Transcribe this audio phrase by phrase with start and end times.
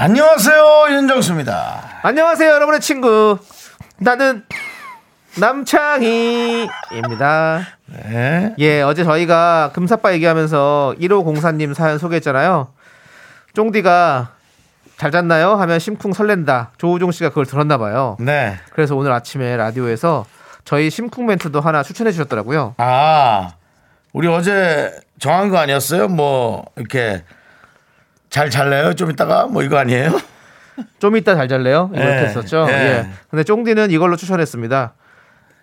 [0.00, 1.98] 안녕하세요 윤정수입니다.
[2.02, 3.36] 안녕하세요, 여러분의 친구.
[3.96, 4.44] 나는
[5.40, 6.68] 남창희입니다.
[7.86, 8.54] 네.
[8.60, 12.68] 예, 어제 저희가 금사빠 얘기하면서 1504님 사연 소개했잖아요.
[13.54, 14.34] 쫑디가
[14.98, 15.56] 잘 잤나요?
[15.56, 16.70] 하면 심쿵 설렌다.
[16.78, 18.16] 조우종 씨가 그걸 들었나 봐요.
[18.20, 18.56] 네.
[18.70, 20.26] 그래서 오늘 아침에 라디오에서
[20.64, 22.76] 저희 심쿵 멘트도 하나 추천해 주셨더라고요.
[22.78, 23.50] 아
[24.12, 26.06] 우리 어제 정한 거 아니었어요?
[26.06, 27.24] 뭐 이렇게
[28.30, 28.94] 잘 잘래요?
[28.94, 30.18] 좀 이따가 뭐 이거 아니에요?
[31.00, 31.90] 좀 이따 잘 잘래요?
[31.92, 32.66] 이렇게 예, 했었죠.
[32.68, 32.72] 예.
[32.72, 33.08] 예.
[33.30, 34.94] 근데 쫑디는 이걸로 추천했습니다.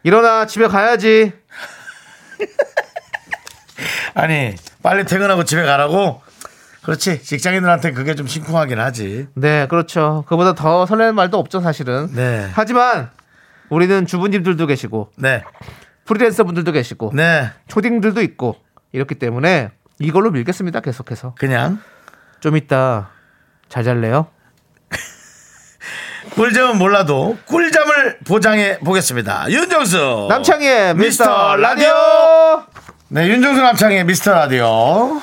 [0.03, 1.33] 일어나 집에 가야지.
[4.13, 6.21] 아니 빨리 퇴근하고 집에 가라고.
[6.83, 9.27] 그렇지 직장인들한테 그게 좀 심쿵하긴 하지.
[9.33, 10.23] 네, 그렇죠.
[10.27, 12.09] 그보다 더 설레는 말도 없죠, 사실은.
[12.13, 12.47] 네.
[12.53, 13.09] 하지만
[13.69, 15.43] 우리는 주부님들도 계시고 네.
[16.05, 17.49] 프리랜서 분들도 계시고 네.
[17.67, 18.55] 초딩들도 있고
[18.91, 20.81] 이렇기 때문에 이걸로 밀겠습니다.
[20.81, 21.79] 계속해서 그냥
[22.45, 23.09] 좀 이따
[23.69, 24.27] 잘 잘래요.
[26.35, 29.49] 꿀잠은 몰라도 꿀잠을 보장해 보겠습니다.
[29.49, 31.91] 윤정수 남창희의 미스터 라디오.
[33.07, 34.67] 네 윤정수 남창의 미스터 라디오.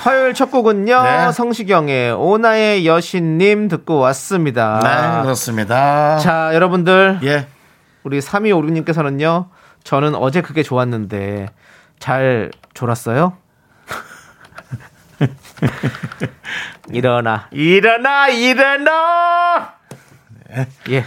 [0.00, 1.30] 화요일 첫 곡은요 네.
[1.30, 4.80] 성시경의 오나의 여신님 듣고 왔습니다.
[4.82, 6.18] 네 그렇습니다.
[6.18, 7.46] 자 여러분들 예.
[8.02, 9.46] 우리 3256님께서는요
[9.84, 11.50] 저는 어제 그게 좋았는데
[12.00, 13.36] 잘 졸았어요?
[16.92, 19.74] 일어나 일어나 일어나
[20.90, 21.04] 예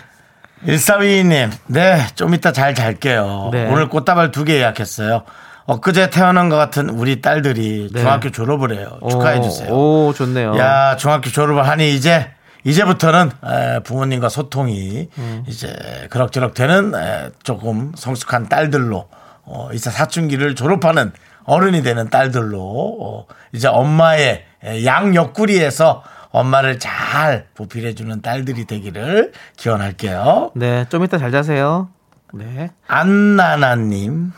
[0.65, 3.49] 1422님, 네, 좀 이따 잘 잘게요.
[3.51, 3.67] 네.
[3.71, 5.23] 오늘 꽃다발 두 개 예약했어요.
[5.67, 7.99] 엊그제 태어난 것 같은 우리 딸들이 네.
[7.99, 8.97] 중학교 졸업을 해요.
[9.07, 9.71] 축하해주세요.
[9.71, 12.31] 오, 오, 좋네요 야, 중학교 졸업을 하니 이제,
[12.63, 15.43] 이제부터는 에, 부모님과 소통이 음.
[15.47, 19.07] 이제 그럭저럭 되는 에, 조금 성숙한 딸들로
[19.43, 21.11] 어, 이제 사춘기를 졸업하는
[21.45, 22.59] 어른이 되는 딸들로
[23.01, 30.51] 어, 이제 엄마의 에, 양 옆구리에서 엄마를 잘 보필해주는 딸들이 되기를 기원할게요.
[30.55, 31.89] 네, 좀 이따 잘 자세요.
[32.33, 32.71] 네.
[32.87, 34.33] 안나나님.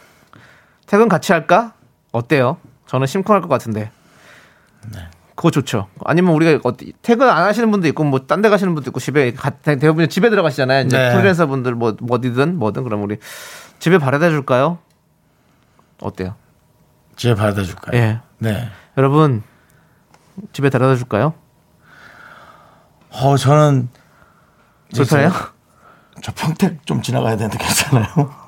[0.85, 1.73] 퇴근 같이 할까?
[2.11, 2.57] 어때요?
[2.85, 3.89] 저는 심쿵할 것 같은데.
[4.93, 4.99] 네.
[5.35, 5.87] 그거 좋죠.
[6.03, 9.33] 아니면 우리가 어디, 퇴근 안 하시는 분도 있고 뭐 딴 데 가시는 분도 있고 집에
[9.33, 10.85] 가- 대부분 집에 들어가시잖아요.
[10.85, 11.13] 이제 네.
[11.13, 13.17] 프리랜서 분들 뭐 어디든 뭐든 그럼 우리
[13.79, 14.79] 집에 바래다 줄까요?
[16.01, 16.35] 어때요?
[17.17, 17.99] 집에 바래다 줄까요?
[17.99, 18.19] 예.
[18.39, 18.69] 네.
[18.97, 19.43] 여러분
[20.53, 21.33] 집에 데려다 줄까요?
[23.09, 23.89] 어, 저는
[24.95, 25.31] 불편해요?
[26.21, 28.07] 저 평택 좀 지나가야 되는데 괜찮아요?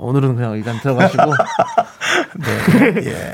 [0.00, 1.22] 오늘은 그냥 일단 들어가시고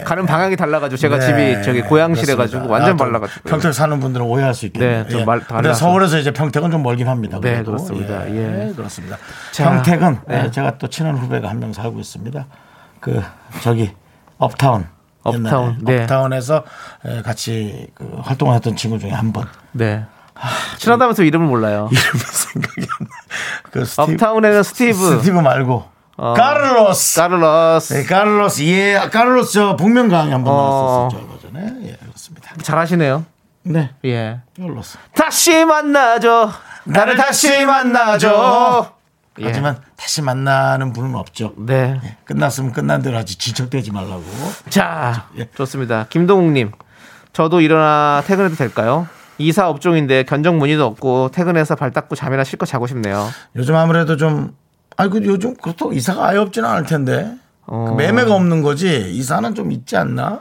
[0.06, 2.68] 가는 방향이 달라가지고 제가 네, 집이 저기 고양시라 가지고.
[2.68, 5.02] 완전 아, 또 달라가지고 평택 사는 분들은 오해할 수 있겠네요.
[5.04, 5.24] 네, 좀 예.
[5.26, 5.74] 말 근데.
[5.74, 7.38] 서울에서 이제 평택은 좀 멀긴 합니다.
[7.42, 7.72] 네, 그래도.
[7.72, 8.26] 그렇습니다.
[8.30, 8.72] 예.
[8.74, 9.18] 그렇습니다.
[9.52, 10.44] 자, 평택은 네.
[10.46, 12.46] 예, 제가 또 친한 후배가 한 명 살고 있습니다.
[13.00, 13.22] 그
[13.62, 13.92] 저기
[14.38, 14.86] 업타운.
[15.22, 16.02] 업타운, 네.
[16.02, 16.64] 업타운에서
[17.06, 19.46] 예, 같이 그 활동을 했던 친구 중에 한 분.
[19.72, 20.04] 네
[20.78, 21.88] 친하다면서 이름을 몰라요.
[21.92, 23.16] 이름이 생각이 안 나.
[23.70, 27.20] 그 스티브, 업타운에는 스티브, 스티브 말고 어, 카를로스.
[27.20, 28.62] 카를로스 네, 카를로스.
[28.62, 31.08] 예, 카를로스 저 복면가왕에 한번 어.
[31.10, 31.16] 나왔었죠.
[31.18, 31.88] 얼마 전에.
[31.90, 32.52] 예, 그렇습니다.
[32.62, 33.24] 잘하시네요.
[33.62, 33.90] 네.
[34.04, 34.40] 예.
[34.58, 34.98] 카를로스.
[35.14, 36.52] 다시 만나죠.
[36.84, 38.93] 나를 다시 만나죠.
[39.40, 39.46] 예.
[39.46, 41.54] 하지만 다시 만나는 분은 없죠.
[41.56, 42.00] 네.
[42.24, 44.22] 끝났으면 끝난 대로 하지 질척대지 말라고.
[44.68, 45.48] 자, 예.
[45.56, 46.06] 좋습니다.
[46.08, 46.72] 김동욱님,
[47.32, 49.08] 저도 일어나 퇴근해도 될까요?
[49.38, 53.28] 이사 업종인데 견적 문의도 없고 퇴근해서 발 닦고 잠이나 실컷 자고 싶네요.
[53.56, 54.54] 요즘 아무래도 좀
[54.96, 57.34] 아이고 요즘 그렇다고 이사가 아예 없지는 않을 텐데
[57.66, 57.86] 어.
[57.88, 60.40] 그 매매가 없는 거지 이사는 좀 있지 않나?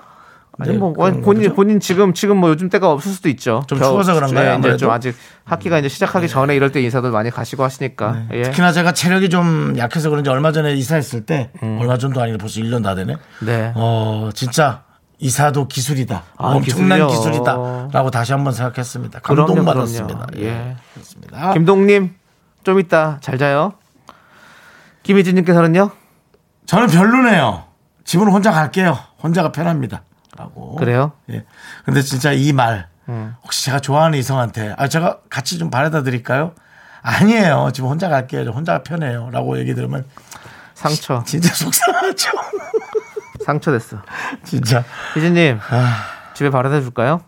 [0.59, 1.53] 아니 네, 뭐 본인 거죠?
[1.55, 3.63] 본인 지금 지금 뭐 요즘 때가 없을 수도 있죠.
[3.67, 4.69] 좀 추워서 그런가요, 네, 이제?
[4.71, 4.77] 음.
[4.77, 5.15] 좀 아직
[5.45, 8.25] 학기가 이제 시작하기 전에 이럴 때 인사들 많이 가시고 하시니까.
[8.31, 8.35] 예.
[8.35, 8.43] 네.
[8.43, 12.83] 특히나 제가 체력이 좀 약해서 그런지 얼마 전에 이사했을 때 얼마 전도 아니고 벌써 1년
[12.83, 13.13] 다 되네.
[13.13, 13.45] 음.
[13.45, 13.71] 네.
[13.75, 14.83] 어 진짜
[15.17, 16.23] 이사도 기술이다.
[16.37, 17.07] 아, 엄청난 기술이요.
[17.07, 19.19] 기술이다라고 다시 한번 생각했습니다.
[19.21, 20.25] 감동받았습니다.
[20.27, 20.45] 그럼요.
[20.45, 20.75] 예.
[20.93, 21.53] 그렇습니다.
[21.53, 22.13] 김동님
[22.63, 23.73] 좀 이따 잘 자요.
[25.03, 25.89] 김희진님께서는요.
[26.65, 27.63] 저는 별로네요.
[28.05, 28.97] 집은 혼자 갈게요.
[29.21, 30.03] 혼자가 편합니다.
[30.37, 30.75] 라고.
[30.75, 31.11] 그래요?
[31.29, 31.45] 예.
[31.85, 33.35] 근데 진짜 이 말, 음.
[33.43, 36.53] 혹시 제가 좋아하는 이성한테, 아, 제가 같이 좀 바래다 드릴까요?
[37.01, 37.71] 아니에요.
[37.73, 38.45] 지금 혼자 갈게요.
[38.45, 39.29] 저 혼자가 편해요.
[39.31, 40.05] 라고 얘기 들으면
[40.73, 42.31] 상처 진짜 속상하죠.
[43.45, 43.97] 상처 됐어.
[44.45, 44.83] 진짜.
[45.13, 45.95] 희진님 아.
[46.33, 47.21] 집에 바래다 줄까요?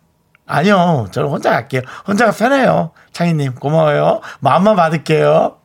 [0.48, 1.82] 아니요, 저는 혼자 갈게요.
[2.08, 2.92] 혼자가 편해요.
[3.12, 4.22] 창희님, 고마워요.
[4.40, 5.58] 마음만 받을게요.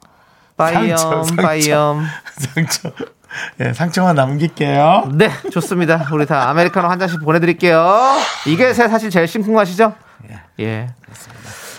[0.56, 1.42] 빠이염, 상처, 상처.
[1.42, 2.06] 빠이염.
[2.54, 2.90] 상처.
[3.60, 5.10] 예, 상처만 남길게요.
[5.14, 6.08] 네, 좋습니다.
[6.12, 8.16] 우리 다 아메리카노 한 잔씩 보내드릴게요.
[8.46, 9.94] 이게 새- 사실 제일 심쿵 맛이죠?
[10.60, 10.88] 예.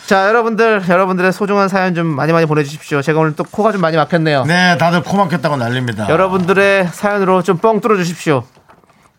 [0.08, 3.02] 자, 여러분들, 여러분들의 소중한 사연 좀 많이 많이 보내주십시오.
[3.02, 4.44] 제가 오늘 또 코가 좀 많이 막혔네요.
[4.46, 6.10] 네, 다들 코 막혔다고 난립니다.
[6.10, 8.44] 여러분들의 사연으로 좀 뻥 뚫어주십시오.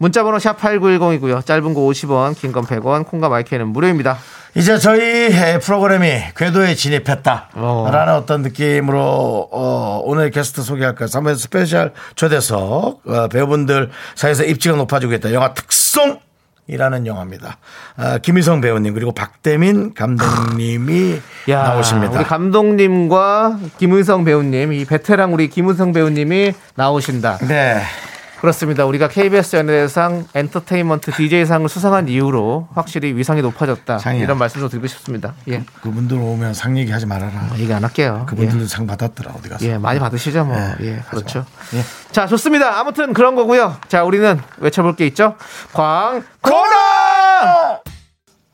[0.02, 1.46] 문자번호 샵 8910이고요.
[1.46, 4.18] 짧은 거 50원, 긴 건 100원, 콩과 my K는 무료입니다.
[4.56, 5.00] 이제 저희
[5.32, 7.50] 해- 프로그램이 궤도에 진입했다.
[7.54, 7.88] 어.
[7.92, 11.06] 라는 어떤 느낌으로, 어, 오늘 게스트 소개할까요?
[11.08, 15.32] 3회 스페셜 초대석, 어, 배우분들 사이에서 입지가 높아지고 있다.
[15.32, 16.18] 영화 특송!
[16.66, 17.58] 이라는 영화입니다.
[17.96, 22.18] 아, 김희성 배우님 그리고 박대민 감독님이 야, 나오십니다.
[22.18, 27.38] 우리 감독님과 김은성 배우님, 이 베테랑 우리 김은성 배우님이 나오신다.
[27.48, 27.82] 네.
[28.42, 28.84] 그렇습니다.
[28.86, 34.00] 우리가 KBS 연예대상 엔터테인먼트 DJ상을 수상한 이후로 확실히 위상이 높아졌다.
[34.00, 34.24] 상이야.
[34.24, 35.34] 이런 말씀 좀 드리고 싶습니다.
[35.46, 35.62] 예.
[35.80, 37.50] 그분들 오면 상 얘기 하지 말아라.
[37.58, 38.26] 얘기 안 할게요.
[38.28, 39.30] 그분들도 상 받았더라.
[39.38, 39.64] 어디 가서.
[39.64, 40.56] 예, 많이 받으시죠, 뭐.
[40.56, 41.46] 예, 예, 그렇죠.
[41.74, 41.84] 예.
[42.10, 42.80] 자, 좋습니다.
[42.80, 43.76] 아무튼 그런 거고요.
[43.86, 45.36] 자, 우리는 외쳐볼 게 있죠.
[45.72, 47.78] 광, 코너!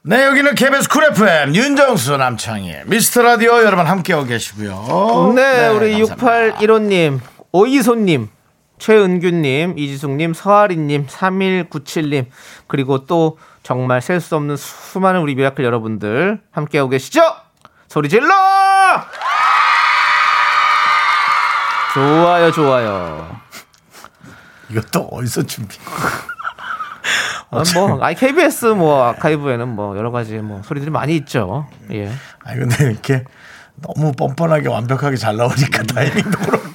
[0.03, 5.33] 네, 여기는 KBS Cool FM 윤정수 남창희 미스터 라디오 여러분 함께하고 계시고요.
[5.35, 6.59] 네, 우리 감사합니다.
[6.59, 7.21] 6815님,
[7.53, 8.29] 오이소님,
[8.79, 12.27] 최은규님, 이지숙님, 서아리님, 3197님,
[12.67, 17.21] 그리고 또 정말 셀 수 없는 수많은 우리 미라클 여러분들 함께하고 계시죠?
[17.89, 18.29] 소리 질러!
[21.95, 23.37] 좋아요, 좋아요.
[24.71, 25.77] 이것도 어디서 준비?
[27.51, 31.67] 아, 뭐, 아이, KBS 뭐 아카이브에는 뭐 여러 가지 뭐 소리들이 많이 있죠.
[31.91, 32.13] 예.
[32.45, 33.25] 아니 근데 이렇게
[33.81, 36.68] 너무 뻔뻔하게 완벽하게 잘 나오니까 타이밍도 그렇고.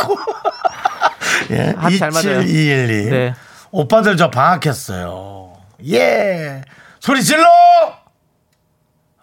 [1.54, 1.76] 예.
[1.78, 2.42] 합이 잘 맞아요.
[2.42, 3.10] 27212.
[3.10, 3.34] 네.
[3.72, 5.54] 오빠들 저 방학했어요.
[5.92, 6.62] 예.
[7.00, 7.44] 소리 질러!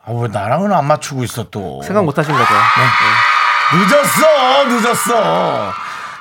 [0.05, 1.82] 아, 왜 나랑은 안 맞추고 있어 또.
[1.82, 2.44] 생각 못 하신 거죠.
[3.73, 5.73] 늦었어, 늦었어.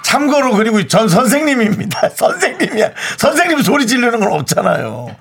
[0.03, 2.09] 참고로 그리고 전 선생님입니다.
[2.15, 2.91] 선생님이야.
[3.17, 5.15] 선생님 소리 지르는 건 없잖아요.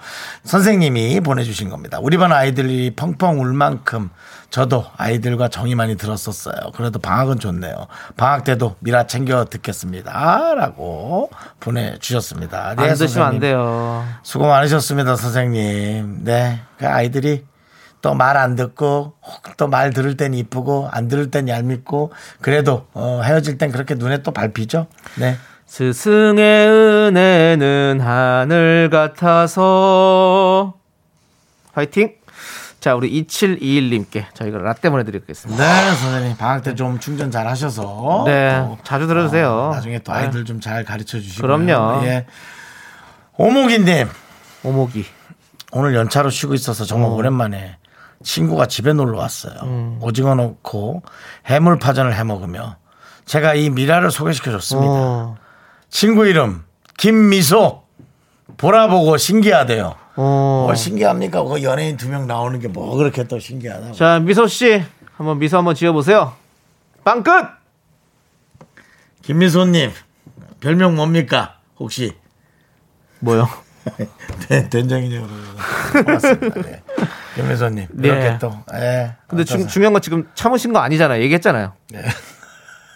[0.44, 1.98] 선생님이 보내주신 겁니다.
[2.00, 4.10] 우리 반 아이들이 펑펑 울 만큼
[4.50, 6.72] 저도 아이들과 정이 많이 들었었어요.
[6.74, 7.86] 그래도 방학은 좋네요.
[8.16, 10.54] 방학 때도 미라 챙겨 듣겠습니다.
[10.54, 11.30] 라고
[11.60, 12.74] 보내주셨습니다.
[12.76, 13.38] 네, 안 드시면 안.
[13.40, 14.06] 돼요.
[14.22, 16.24] 수고 많으셨습니다, 선생님.
[16.24, 16.60] 네.
[16.78, 17.44] 그 아이들이
[18.00, 19.14] 또 말 안 듣고
[19.58, 24.22] 또 말 들을 땐 이쁘고 안 들을 땐 얄밉고 그래도 어, 헤어질 땐 그렇게 눈에
[24.22, 24.86] 또 밟히죠.
[25.18, 25.36] 네.
[25.66, 30.74] 스승의 은혜는 하늘 같아서
[31.74, 32.17] 화이팅.
[32.88, 35.62] 자, 우리 2721님께 저희가 라떼 보내드리겠습니다.
[35.62, 36.36] 네, 선생님.
[36.38, 38.22] 방학 때 좀 충전 잘 하셔서.
[38.24, 39.50] 네, 또, 자주 들어주세요.
[39.52, 41.42] 어, 나중에 또 아이들 좀 잘 가르쳐 주시고.
[41.46, 42.06] 그럼요.
[42.06, 42.24] 예.
[43.36, 44.08] 오목이님.
[44.64, 45.04] 오목이.
[45.72, 47.76] 오늘 연차로 쉬고 있어서 정말 오랜만에
[48.22, 49.52] 친구가 집에 놀러 왔어요.
[49.64, 49.98] 음.
[50.00, 51.02] 오징어 넣고
[51.44, 52.76] 해물파전을 해 먹으며
[53.26, 54.90] 제가 이 미라를 소개시켜 줬습니다.
[54.90, 55.36] 어,
[55.90, 56.64] 친구 이름
[56.96, 57.82] 김미소
[58.56, 59.94] 보라보고 신기하대요.
[60.20, 60.64] 어.
[60.66, 61.44] 뭘 신기합니까?
[61.44, 63.92] 그 연예인 두 명 나오는 게 뭐 그렇게 또 신기하다고.
[63.94, 64.82] 자, 미소 씨.
[65.16, 66.32] 한번 미소 한번 지어 보세요.
[67.04, 67.32] 빵 끝!
[69.22, 69.90] 김미소 님
[70.60, 71.56] 별명 뭡니까?
[71.78, 72.14] 혹시
[73.20, 73.48] 뭐요?
[74.48, 75.26] 네, 된장이냐고
[75.92, 76.62] 고맙습니다.
[76.62, 76.82] 네.
[77.34, 78.08] 김미소 님 네.
[78.08, 79.14] 이렇게 또 예.
[79.28, 79.44] 근데?
[79.44, 81.22] 중, 중요한 건 지금 참으신 거 아니잖아요.
[81.22, 81.72] 얘기했잖아요.
[81.90, 82.02] 네.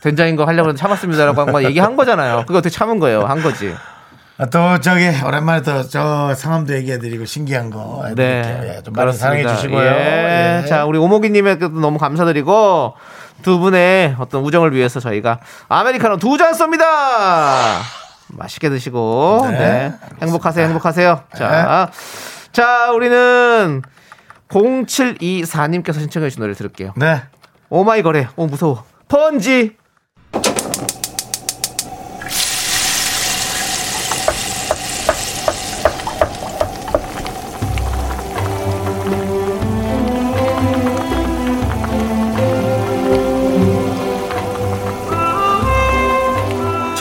[0.02, 2.44] 된장인 거 하려고 참았습니다라고 한 거 얘기한 거잖아요.
[2.46, 3.22] 그거 어떻게 참은 거예요?
[3.24, 3.74] 한 거지.
[4.42, 8.60] 아, 또 저기 오랜만에 또 저 상암도 얘기해드리고 신기한 거 해드릴게요.
[8.60, 8.74] 네.
[8.78, 9.80] 예, 좀 많이 사랑해 주시고요.
[9.84, 10.62] 예.
[10.64, 10.68] 예.
[10.68, 12.94] 자, 우리 오목이님에게도 너무 감사드리고
[13.42, 16.84] 두 분의 어떤 우정을 위해서 저희가 아메리카노 두 잔 쏩니다.
[18.28, 19.92] 맛있게 드시고 네, 네.
[20.22, 21.20] 행복하세요, 행복하세요.
[21.36, 21.90] 자,
[22.52, 23.82] 자, 우리는
[24.48, 26.94] 0724님께서 신청해 주신 노래 들을게요.
[26.96, 27.22] 네.
[27.68, 28.28] 오마이 거래.
[28.36, 28.84] 오 무서워.
[29.08, 29.76] 펀지.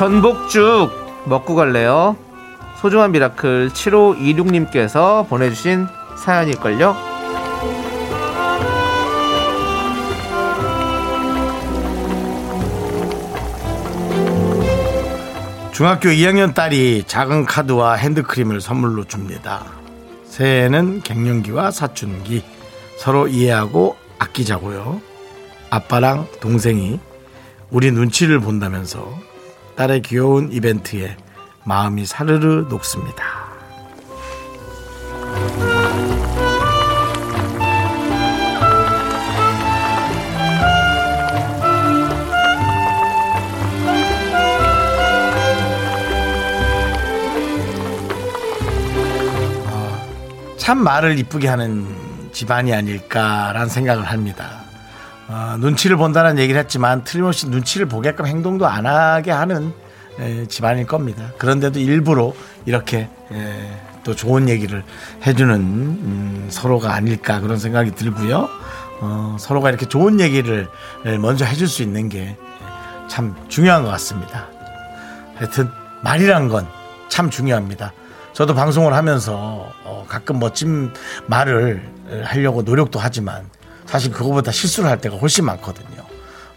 [0.01, 0.89] 전복죽
[1.27, 2.17] 먹고 갈래요?
[2.81, 5.85] 소중한 미라클 7526님께서 보내주신
[6.17, 6.95] 사연일걸요?
[15.71, 19.65] 중학교 2학년 딸이 작은 카드와 핸드크림을 선물로 줍니다.
[20.25, 22.43] 새해에는 갱년기와 사춘기
[22.97, 24.99] 서로 이해하고 아끼자고요.
[25.69, 26.99] 아빠랑 동생이
[27.69, 29.29] 우리 눈치를 본다면서
[29.81, 31.17] 딸의 귀여운 이벤트에
[31.63, 33.23] 마음이 사르르 녹습니다.
[49.65, 50.07] 아,
[50.57, 51.87] 참 말을 이쁘게 하는
[52.31, 54.60] 집안이 아닐까라는 생각을 합니다.
[55.31, 59.73] 어, 눈치를 본다는 얘기를 했지만 틀림없이 눈치를 보게끔 행동도 안 하게 하는
[60.19, 61.31] 에, 집안일 겁니다.
[61.37, 62.33] 그런데도 일부러
[62.65, 64.83] 이렇게 에, 또 좋은 얘기를
[65.25, 68.49] 해주는 음, 서로가 아닐까 그런 생각이 들고요.
[68.99, 70.67] 어, 서로가 이렇게 좋은 얘기를
[71.19, 72.35] 먼저 해줄 수 있는 게
[73.11, 74.47] 참 중요한 것 같습니다.
[75.35, 75.69] 하여튼
[76.01, 76.65] 말이란 건
[77.09, 77.91] 참 중요합니다.
[78.31, 80.93] 저도 방송을 하면서 어, 가끔 멋진
[81.27, 81.83] 말을
[82.23, 83.43] 하려고 노력도 하지만
[83.85, 86.05] 사실 그거보다 실수를 할 때가 훨씬 많거든요.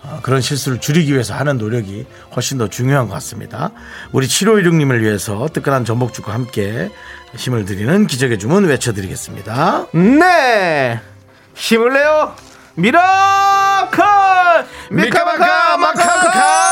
[0.03, 3.71] 어, 그런 실수를 줄이기 위해서 하는 노력이 훨씬 더 중요한 것 같습니다.
[4.13, 6.91] 우리 7516님을 위해서 뜨끈한 전복죽과 함께
[7.37, 9.87] 힘을 드리는 기적의 주문 외쳐드리겠습니다.
[9.93, 11.01] 네
[11.55, 12.35] 힘을 내요
[12.75, 14.05] 미라클
[14.91, 16.64] 미카마카 마카마카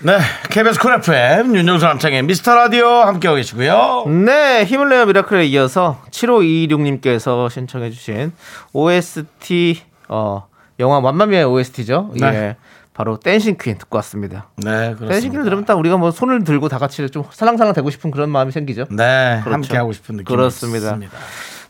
[0.00, 0.18] 네,
[0.50, 4.04] KBS 쿨 FM 윤정수 남창희의 미스터 라디오 함께하고 계시고요.
[4.26, 8.32] 네 힘을 내요 miracle에 이어서 7526님께서 신청해주신
[8.74, 10.46] OST 어
[10.80, 12.26] 영화 맘마미아의 OST죠 네.
[12.26, 12.56] 예
[12.92, 15.44] 바로 Dancing Queen 듣고 왔습니다 네, Dancing Queen을 그렇습니다.
[15.44, 18.84] 들으면 딱 우리가 뭐 손을 들고 다 같이 좀 살랑살랑 대고 싶은 그런 마음이 생기죠
[18.90, 19.54] 네, 그렇죠.
[19.54, 20.86] 함께 하고 싶은 느낌이 그렇습니다.
[20.88, 21.16] 있습니다.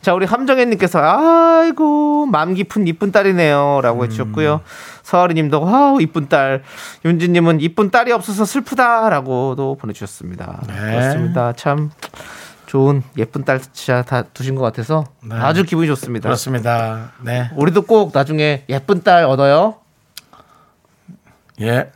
[0.07, 4.61] 자, 우리 함정혜님께서 아이고 마음 깊은 이쁜 딸이네요 라고 해주셨고요.
[5.03, 6.63] 서아리님도 와우 이쁜 딸.
[7.05, 10.63] 윤지님은 이쁜 딸이 없어서 슬프다 라고도 보내주셨습니다.
[10.69, 10.75] 네.
[10.75, 11.53] 그렇습니다.
[11.55, 11.91] 참
[12.67, 15.35] 좋은 예쁜 딸 진짜 다 두신 것 같아서 네.
[15.35, 16.29] 아주 기분이 좋습니다.
[16.29, 17.11] 그렇습니다.
[17.23, 19.75] 네, 우리도 꼭 나중에 예쁜 딸 얻어요.
[21.63, 21.91] 예,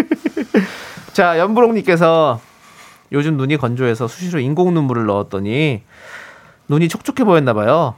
[1.12, 2.40] 자, 연부롱님께서
[3.12, 5.82] 요즘 눈이 건조해서 수시로 인공 눈물을 넣었더니
[6.68, 7.94] 눈이 촉촉해 보였나 봐요.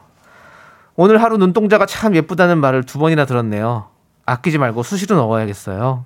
[0.97, 3.89] 오늘 하루 눈동자가 참 예쁘다는 말을 두 번이나 들었네요.
[4.27, 6.05] 아끼지 말고 수시로 넣어야겠어요.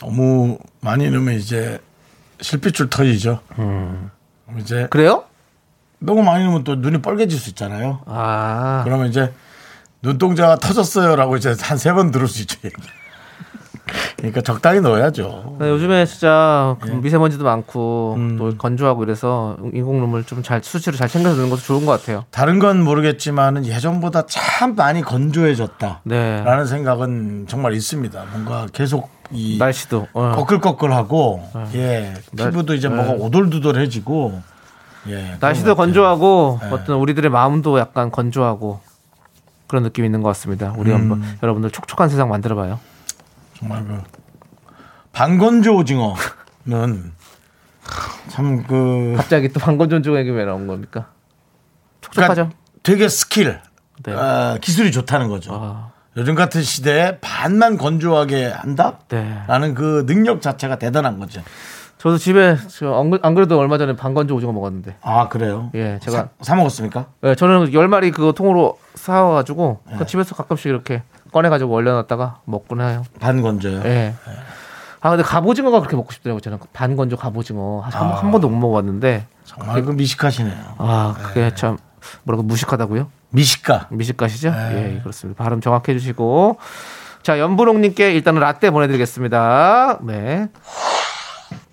[0.00, 1.80] 너무 많이 넣으면 이제
[2.40, 3.40] 실핏줄 터지죠.
[3.58, 4.10] 음.
[4.58, 5.24] 이제 그래요?
[5.98, 8.00] 너무 많이 넣으면 또 눈이 빨개질 수 있잖아요.
[8.06, 9.32] 아, 그러면 이제
[10.02, 12.58] 눈동자가 터졌어요라고 이제 한 세 번 들을 수 있죠.
[14.16, 15.56] 그러니까 적당히 넣어야죠.
[15.60, 16.94] 네, 요즘에 진짜 그 예.
[16.94, 18.36] 미세먼지도 많고 음.
[18.38, 22.24] 또 건조하고 이래서 인공 눈물 좀잘 수시로 잘 챙겨서 넣는 것도 좋은 것 같아요.
[22.30, 28.24] 다른 건 모르겠지만은 예전보다 참 많이 건조해졌다라는 네, 생각은 정말 있습니다.
[28.32, 30.32] 뭔가 계속 이 날씨도 어.
[30.36, 31.42] 거끌거끌하고
[31.74, 34.40] 예 날- 피부도 이제 뭐가 오돌두돌해지고
[35.08, 35.74] 예 날씨도.
[35.76, 36.68] 건조하고 네.
[36.70, 38.80] 어떤 우리들의 마음도 약간 건조하고
[39.68, 40.74] 그런 느낌이 있는 것 같습니다.
[40.76, 40.96] 우리 음.
[40.96, 42.78] 한번 여러분들 촉촉한 세상 만들어봐요.
[43.58, 44.02] 정말 그
[45.12, 47.12] 반건조 오징어는
[48.28, 51.06] 참 그 갑자기 또 방건전조에게 왜 나온 겁니까?
[52.00, 52.34] 촉촉하죠.
[52.34, 53.60] 그러니까 되게 스킬
[54.04, 54.12] 네.
[54.14, 55.52] 아, 기술이 좋다는 거죠.
[55.54, 58.98] 아, 요즘 같은 시대에 반만 건조하게 한다?
[59.08, 59.42] 네.
[59.46, 61.42] 라는 그 능력 자체가 대단한 거죠.
[61.98, 65.70] 저도 집에 저 안, 그- 안 그래도 얼마 전에 방건조 오징어 먹었는데, 아, 그래요?
[65.74, 67.06] 예, 제가 사, 사 먹었습니까?
[67.24, 69.96] 예, 저는 열 마리 그거 통으로 사와가지고 네.
[69.98, 71.02] 그 집에서 가끔씩 이렇게
[71.36, 73.04] 꺼내가지고 얼려놨다가 먹곤 해요.
[73.20, 73.82] 반 건조요?
[73.84, 74.14] 예.
[75.02, 76.40] 아 근데 갑오징어가 그렇게 먹고 싶더라고요.
[76.40, 78.14] 저는 반건조 갑오징어 한, 아.
[78.16, 80.74] 한 번도 못 먹어봤는데, 정말 그 미식하시네요.
[80.78, 81.76] 아 그게 참
[82.22, 83.08] 뭐라고 무식하다고요?
[83.30, 83.88] 미식가.
[83.90, 84.50] 미식가시죠?
[84.50, 84.94] 네.
[84.96, 85.44] 예, 그렇습니다.
[85.44, 86.56] 발음 정확해 주시고.
[87.22, 89.98] 자, 연부롱님께 일단은 라떼 보내드리겠습니다.
[90.02, 90.48] 네.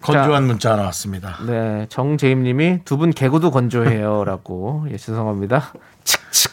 [0.02, 1.38] 건조한 문자 하나 왔습니다.
[1.48, 1.86] 네.
[1.88, 4.26] 정재임님이 두 분 개구도 건조해요.
[4.26, 4.86] 라고.
[4.92, 5.72] 예, 죄송합니다.
[6.04, 6.52] 칙칙.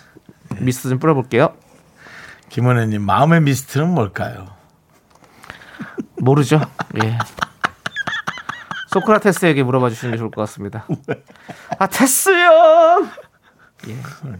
[0.60, 1.54] 미스트 좀 뿌려볼게요.
[2.50, 4.48] 김은혜님, 마음의 미스트는 뭘까요?
[6.18, 6.60] 모르죠?
[7.02, 7.16] 예.
[8.88, 10.84] 소크라테스에게 물어봐 주시는 게 좋을 것 같습니다.
[11.78, 13.08] 아, 테스 형!
[13.82, 14.36] 간,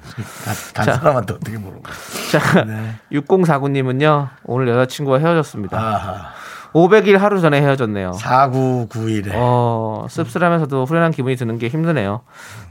[0.74, 0.94] 간 자.
[0.94, 1.88] 사람한테 어떻게 물어봐.
[2.32, 2.96] 자, 네.
[3.12, 5.78] 6049님은요, 오늘 여자친구와 헤어졌습니다.
[5.78, 6.32] 아하.
[6.72, 8.12] 500일 하루 전에 헤어졌네요.
[8.12, 9.30] 4991에.
[9.34, 12.22] 어, 씁쓸하면서도 후련한 기분이 드는 게 힘드네요.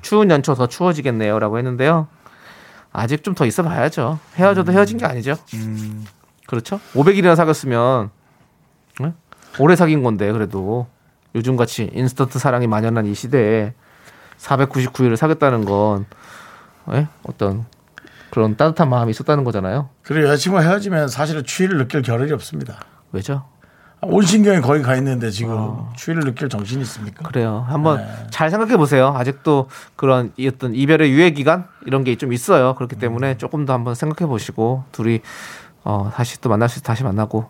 [0.02, 1.40] 추운 연초 더 추워지겠네요.
[1.40, 2.08] 라고 했는데요.
[2.92, 4.20] 아직 좀 더 있어 봐야죠.
[4.36, 5.36] 헤어져도 헤어진 게 아니죠.
[6.48, 6.80] 그렇죠?
[6.94, 8.10] 500일이나 사귀었으면,
[9.02, 9.14] 응?
[9.60, 10.88] 오래 사귄 건데, 그래도.
[11.36, 13.74] 요즘 같이 인스턴트 사랑이 만연한 이 시대에
[14.40, 16.06] 499일을 사귀었다는 건,
[16.94, 17.08] 예?
[17.24, 17.66] 어떤
[18.32, 19.90] 그런 따뜻한 마음이 있었다는 거잖아요.
[20.02, 22.80] 그리고 여자친구가 헤어지면 사실은 추위를 느낄 겨를이 없습니다.
[23.12, 23.46] 왜죠?
[24.02, 27.24] 온 신경이 거기 가 있는데 지금 추위를 느낄 정신이 있습니까?
[27.28, 27.66] 그래요.
[27.68, 28.28] 한번 네.
[28.32, 29.14] 잘 생각해 보세요.
[29.16, 32.76] 아직도 그런 이 어떤 이별의 유예 기간 이런 게 좀 있어요.
[32.76, 35.20] 그렇기 때문에 조금 더 한번 생각해 보시고 둘이
[35.84, 37.50] 어 다시 또 만날 수때 다시 만나고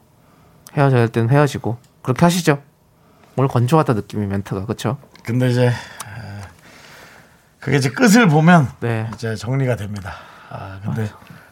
[0.76, 2.62] 헤어져야 할 때는 헤어지고 그렇게 하시죠.
[3.36, 4.98] 오늘 건조하다 느낌이 멘트가 그렇죠?
[5.24, 5.72] 근데 이제 에,
[7.60, 9.08] 그게 이제 끝을 보면 네.
[9.14, 10.14] 이제 정리가 됩니다.
[10.50, 11.10] 아 근데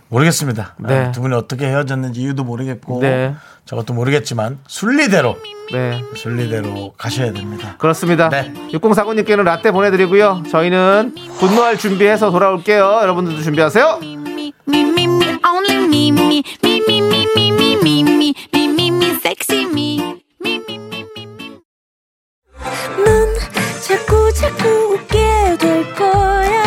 [0.10, 0.76] 모르겠습니다.
[0.80, 0.98] 네.
[0.98, 3.36] 아, 두 분이 어떻게 헤어졌는지 이유도 모르겠고 네.
[3.66, 5.38] 저것도 모르겠지만 순리대로
[5.72, 6.02] 네.
[6.16, 7.76] 순리대로 가셔야 됩니다.
[7.78, 8.30] 그렇습니다.
[8.30, 8.54] 네.
[8.72, 10.44] 6049님께는 라떼 보내드리고요.
[10.50, 13.00] 저희는 분노할 준비해서 돌아올게요.
[13.02, 14.00] 여러분들도 준비하세요.
[22.98, 23.36] 넌
[23.88, 26.67] 자꾸 자꾸 웃게 될 거야.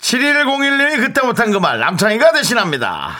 [0.00, 3.10] 7101님이 그때 못한 그 말 남창희가 대신합니다.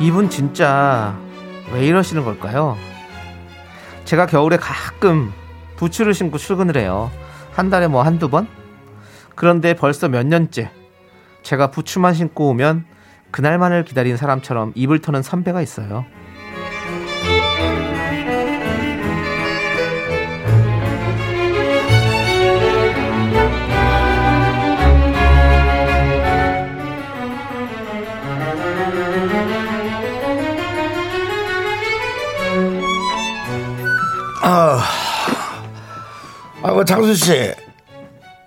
[0.00, 1.16] 이분 진짜
[1.72, 2.76] 왜 이러시는 걸까요?
[4.04, 5.32] 제가 겨울에 가끔
[5.76, 7.10] 부츠를 신고 출근을 해요.
[7.52, 8.46] 한 달에 뭐 한두 번?
[9.34, 10.70] 그런데 벌써 몇 년째
[11.42, 12.84] 제가 부츠만 신고 오면
[13.36, 16.06] 그날만을 기다린 사람처럼 입을 터는 선배가 있어요.
[36.62, 37.52] 아이고 장수 씨,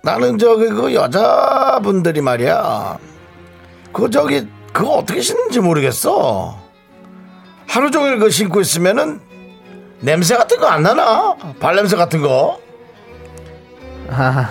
[0.02, 2.98] 나는 저기 그 여자분들이 말이야.
[3.92, 6.58] 그 저기 그거 어떻게 신는지 모르겠어.
[7.66, 9.20] 하루 종일 그 신고 있으면은
[10.00, 11.34] 냄새 같은 거 안 나나?
[11.60, 12.58] 발냄새 같은 거?
[14.10, 14.50] 아,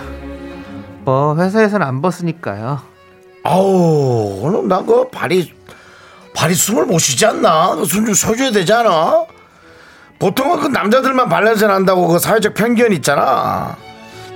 [1.04, 2.80] 뭐 회사에서는 안 벗으니까요.
[3.44, 5.52] 아우, 오늘 나그 발이
[6.34, 7.74] 발이 숨을 못 쉬지 않나?
[7.74, 9.24] 그숨좀 쉬어줘야 되지 않아?
[10.18, 13.76] 보통은 그 남자들만 발냄새 난다고 그 사회적 편견 있잖아.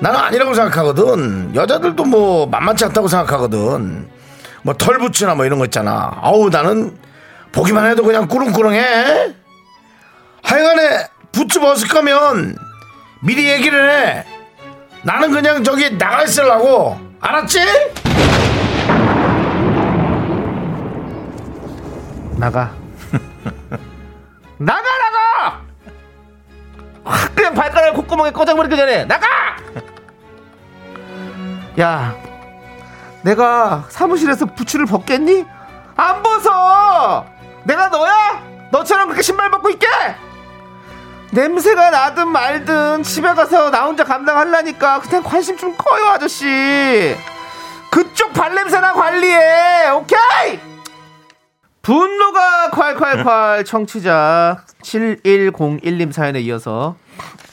[0.00, 1.54] 나는 아니라고 생각하거든.
[1.54, 4.08] 여자들도 뭐 만만치 않다고 생각하거든.
[4.64, 6.16] 뭐 털붙이나 뭐 이런 거 있잖아.
[6.22, 6.98] 아우 나는
[7.52, 9.34] 보기만 해도 그냥 꾸렁꾸렁해.
[10.42, 12.56] 하여간에 부츠 벗을 거면
[13.20, 14.24] 미리 얘기를 해.
[15.02, 16.98] 나는 그냥 저기 나가 있으려고.
[17.20, 17.60] 알았지?
[22.38, 22.72] 나가.
[24.56, 25.60] 나가 나가.
[27.04, 29.26] 확 그냥 발가락 콧구멍에 꽂아버리기 전에 나가.
[31.80, 32.16] 야,
[33.24, 35.46] 내가 사무실에서 부츠를 벗겠니?
[35.96, 37.24] 안 벗어.
[37.64, 38.42] 내가 너야?
[38.70, 39.86] 너처럼 그렇게 신발 벗고 있게?
[41.32, 47.16] 냄새가 나든 말든 집에 가서 나 혼자 감당하려니까 그냥 관심 좀 커요 아저씨.
[47.90, 49.88] 그쪽 발냄새나 관리해.
[49.90, 50.60] 오케이?
[51.80, 56.96] 분노가 콸콸콸 청취자 7101님 사연에 이어서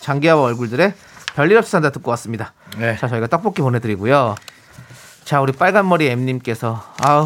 [0.02, 0.94] 장기하와 얼굴들의
[1.36, 2.54] 별일 없이 산다 듣고 왔습니다.
[2.78, 2.98] 네.
[2.98, 4.36] 자, 저희가 떡볶이 보내드리고요.
[5.32, 7.26] 자, 우리 빨간머리 M님께서 아우,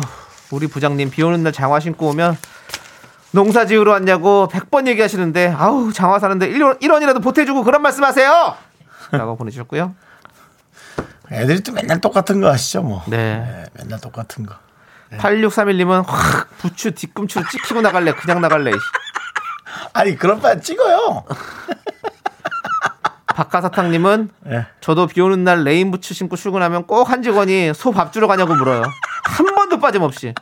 [0.51, 2.37] 우리 부장님 비 오는 날 장화 신고 오면
[3.31, 8.53] 농사 지으러 왔냐고 100번 얘기하시는데 아우, 장화 사는데 1원, 1원이라도 보태주고 그런 말씀 하세요!
[9.09, 9.95] 라고 보내주셨고요.
[11.31, 13.01] 애들이 또 맨날 똑같은 거 아시죠 뭐.
[13.07, 13.39] 네.
[13.39, 14.53] 네, 맨날 똑같은 거.
[15.13, 18.13] 8631님은 확 부츠 뒤꿈치로 찍히고 나갈래.
[18.13, 18.69] 그냥 나갈래.
[19.93, 21.23] 아니 그런 바에 찍어요.
[23.35, 24.65] 박가사탕님은 예.
[24.79, 28.55] 저도 비 오는 날 레인 부츠 신고 출근하면 꼭 한 직원이 소 밥 주러 가냐고
[28.55, 28.81] 물어요.
[29.25, 30.33] 한 번도 빠짐없이.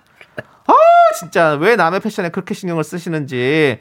[0.67, 0.73] 아
[1.19, 3.79] 진짜 왜 남의 패션에 그렇게 신경을 쓰시는지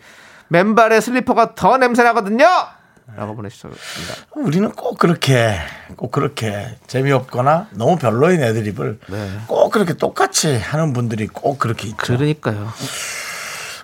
[0.48, 2.46] 맨발에 슬리퍼가 더 냄새 나거든요.
[3.14, 4.14] 라고 보내주셨습니다.
[4.34, 5.58] 우리는 꼭 그렇게
[5.96, 9.38] 꼭 그렇게 재미없거나 너무 별로인 애드립을 네.
[9.46, 12.16] 꼭 그렇게 똑같이 하는 분들이 꼭 그렇게 있죠.
[12.16, 12.72] 그러니까요.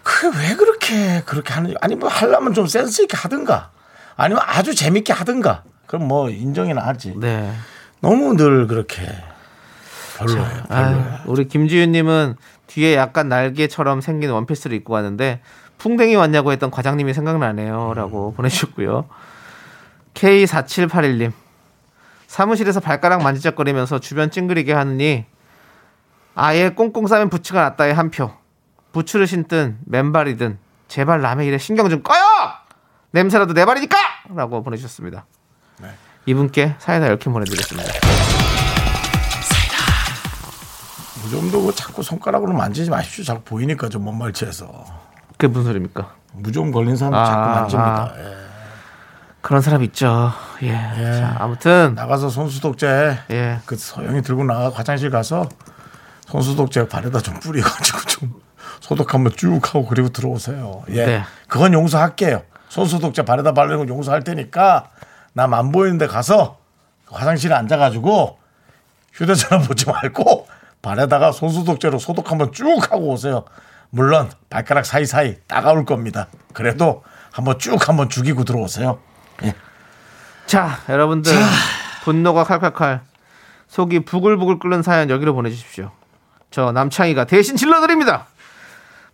[0.03, 3.71] 그게 왜 그렇게 그렇게 하는 아니 뭐 하려면 좀 센스 있게 하든가
[4.19, 7.15] 아니면 아주 재밌게 하든가 그럼 뭐 인정이나 하지.
[7.17, 7.51] 네.
[8.01, 9.07] 너무 늘 그렇게
[10.19, 10.63] 별로예요.
[10.69, 12.35] 아, 우리 김지윤님은
[12.67, 15.41] 뒤에 약간 날개처럼 생긴 원피스를 입고 왔는데
[15.79, 19.09] 풍뎅이 왔냐고 했던 과장님이 생각나네요라고 보내주셨고요.
[20.15, 21.33] K4781님
[22.27, 25.27] 사무실에서 발가락 만지작거리면서 주변 찡그리게 하느니
[26.35, 28.33] 아예 꽁꽁 싸면 부츠가 낫다의 한 표.
[28.91, 32.19] 부츠를 신든 맨발이든 제발 남의 일에 신경 좀 꺼요.
[33.11, 35.27] 냄새라도 내 발이니까!라고 보내주셨습니다.
[36.27, 37.90] 이분께 사이다 10개 보내드리겠습니다.
[41.23, 43.25] 그 정도 그 자꾸 손가락으로 만지지 마십시오.
[43.25, 44.85] 자꾸 보이니까 좀 먼말치해서
[45.33, 46.14] 그게 무슨 소리입니까?
[46.35, 48.03] 무좀 걸린 사람 아, 자꾸 만집니다.
[48.03, 48.14] 아.
[48.18, 48.37] 예.
[49.40, 50.31] 그런 사람 있죠.
[50.62, 50.73] 예.
[50.73, 53.61] 자, 아무튼 나가서 손수독제 예.
[53.64, 55.49] 그 서영이 들고 나가 화장실 가서
[56.27, 58.35] 손수독제 발에다 좀 뿌려가지고 좀
[58.81, 60.83] 소독 한번 쭉 하고 그리고 들어오세요.
[60.90, 61.23] 예, 네.
[61.47, 62.42] 그건 용서할게요.
[62.83, 64.91] 손수독제 발에다 바르는 건 용서할 테니까
[65.33, 66.59] 남 안 보이는데 가서
[67.07, 68.38] 화장실에 앉아가지고
[69.12, 70.47] 휴대전화 보지 말고
[70.83, 73.45] 발에다가 손수독제로 소독 한번 쭉 하고 오세요.
[73.91, 76.29] 물론 발가락 사이사이 따가울 겁니다.
[76.53, 78.99] 그래도 한번 쭉 한번 죽이고 들어오세요.
[79.45, 79.55] 예.
[80.47, 81.33] 자, 여러분들
[82.05, 83.01] 분노가 칼칼칼
[83.69, 85.91] 속이 부글부글 끓는 사연 여기로 보내주십시오.
[86.51, 88.27] 저 남창희가 대신 질러드립니다.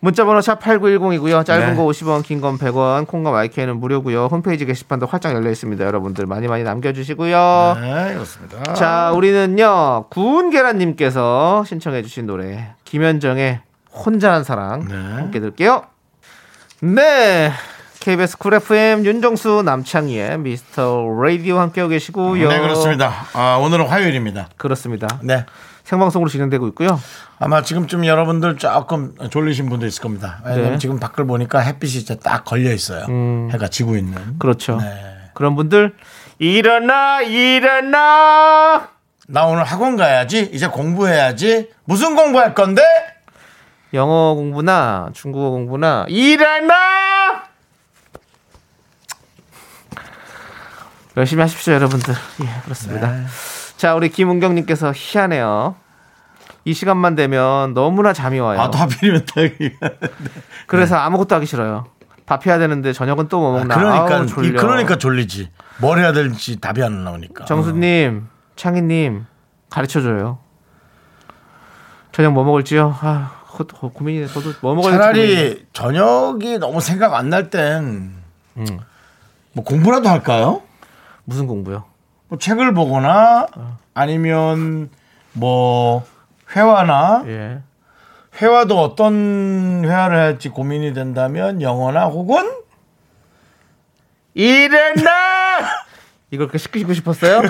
[0.00, 1.44] 문자번호 샵 8910이고요.
[1.46, 1.76] 짧은 네.
[1.76, 4.26] 거 50원, 긴 건 100원, 콩과 마이크는 무료고요.
[4.26, 5.82] 홈페이지 게시판도 활짝 열려 있습니다.
[5.84, 7.76] 여러분들 많이 많이 남겨주시고요.
[7.80, 8.74] 네, 그렇습니다.
[8.74, 13.60] 자, 우리는요 구운 계란님께서 신청해 주신 노래 김현정의
[13.94, 14.94] 혼자란 사랑 네.
[14.94, 15.84] 함께 들게요.
[16.80, 17.50] 네.
[18.00, 22.48] KBS 쿨 FM 윤정수 남창희의 미스터 라디오 함께하고 계시고요.
[22.50, 23.10] 네, 그렇습니다.
[23.32, 24.48] 아, 오늘은 화요일입니다.
[24.58, 25.06] 그렇습니다.
[25.22, 25.46] 네.
[25.84, 27.00] 생방송으로 진행되고 있고요.
[27.38, 30.40] 아마 지금쯤 여러분들 조금 졸리신 분도 있을 겁니다.
[30.44, 30.78] 왜냐면 네.
[30.78, 33.06] 지금 밖을 보니까 햇빛이 이제 딱 걸려 있어요.
[33.52, 34.38] 해가 지고 있는.
[34.38, 34.78] 그렇죠.
[34.80, 35.30] 네.
[35.34, 35.94] 그런 분들
[36.38, 38.88] 일어나 일어나
[39.28, 40.50] 나 오늘 학원 가야지.
[40.52, 41.70] 이제 공부해야지.
[41.84, 42.82] 무슨 공부할 건데?
[43.92, 47.44] 영어 공부나 중국어 공부나 일어나
[51.16, 53.24] 열심히 하십시오 여러분들 예 그렇습니다 네.
[53.76, 55.76] 자 우리 김은경님께서 희한해요
[56.64, 59.98] 이 시간만 되면 너무나 잠이 와요 아, 또 하필이면 딱.
[60.66, 61.86] 그래서 아무것도 하기 싫어요
[62.26, 64.48] 밥 해야 되는데 저녁은 또 뭐 먹나 그러니까, 아우, 졸려.
[64.48, 65.50] 이- 그러니까 졸리지.
[65.78, 67.44] 뭘 해야 될지 답이 안 나오니까.
[67.44, 69.26] 정수님 창희님
[69.68, 70.38] 가르쳐줘요
[72.12, 75.44] 저녁 뭐 먹을지요 아 고- 고- 고민이네 저도 뭐 먹어야 될지 고민이네.
[75.44, 78.14] 차라리 저녁이 너무 생각 안 날 땐,
[78.56, 78.66] 음.
[79.52, 80.62] 뭐 공부라도 할까요?
[81.24, 81.84] 무슨 공부요
[82.34, 83.46] 뭐 책을 보거나
[83.94, 84.90] 아니면
[85.32, 86.04] 뭐
[86.54, 87.60] 회화나 예
[88.40, 92.52] 회화도 어떤 회화를 할지 고민이 된다면 영어나 혹은
[94.34, 95.60] 일어나!
[96.32, 97.42] 이걸 그렇게 시키고 싶었어요?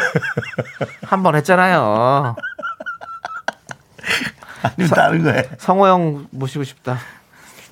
[1.06, 2.36] 한 번 했잖아요.
[4.62, 6.98] 아니면 다른 거에 성호 형 모시고 싶다.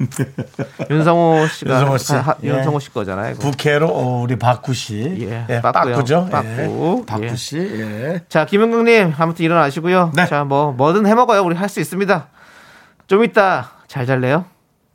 [0.90, 2.12] 윤성호 씨가 윤성호 씨.
[2.14, 2.48] 하- 하- 예.
[2.48, 3.32] 윤성호 씨 거잖아요.
[3.32, 3.40] 이거.
[3.40, 5.60] 부캐로 어, 우리 박구 씨, 예, 예.
[5.60, 6.48] 빠꾸죠, 빠꾸.
[6.48, 6.62] 예,
[7.00, 7.06] 예.
[7.06, 8.20] 박구 씨, 예.
[8.28, 10.12] 자, 김은경님 아무튼 일어나시고요.
[10.14, 10.26] 네.
[10.26, 11.42] 자, 뭐 뭐든 해 먹어요.
[11.42, 12.28] 우리 할 수 있습니다.
[13.06, 14.44] 좀 이따 잘 잘래요?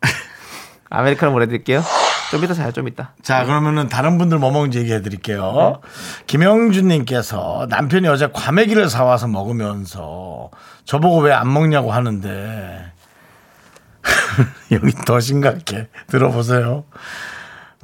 [0.89, 1.83] 아메리카노 보내드릴게요.
[2.31, 2.71] 좀 이따 자요.
[2.73, 3.13] 좀 이따.
[3.21, 5.79] 자, 그러면은 다른 분들 뭐 먹는지 얘기해 드릴게요.
[5.81, 5.89] 네.
[6.27, 10.49] 김영준님께서 남편이 어제 과메기를 사와서 먹으면서
[10.85, 12.91] 저보고 왜 안 먹냐고 하는데
[14.71, 15.87] 여기 더 심각해.
[16.07, 16.85] 들어보세요.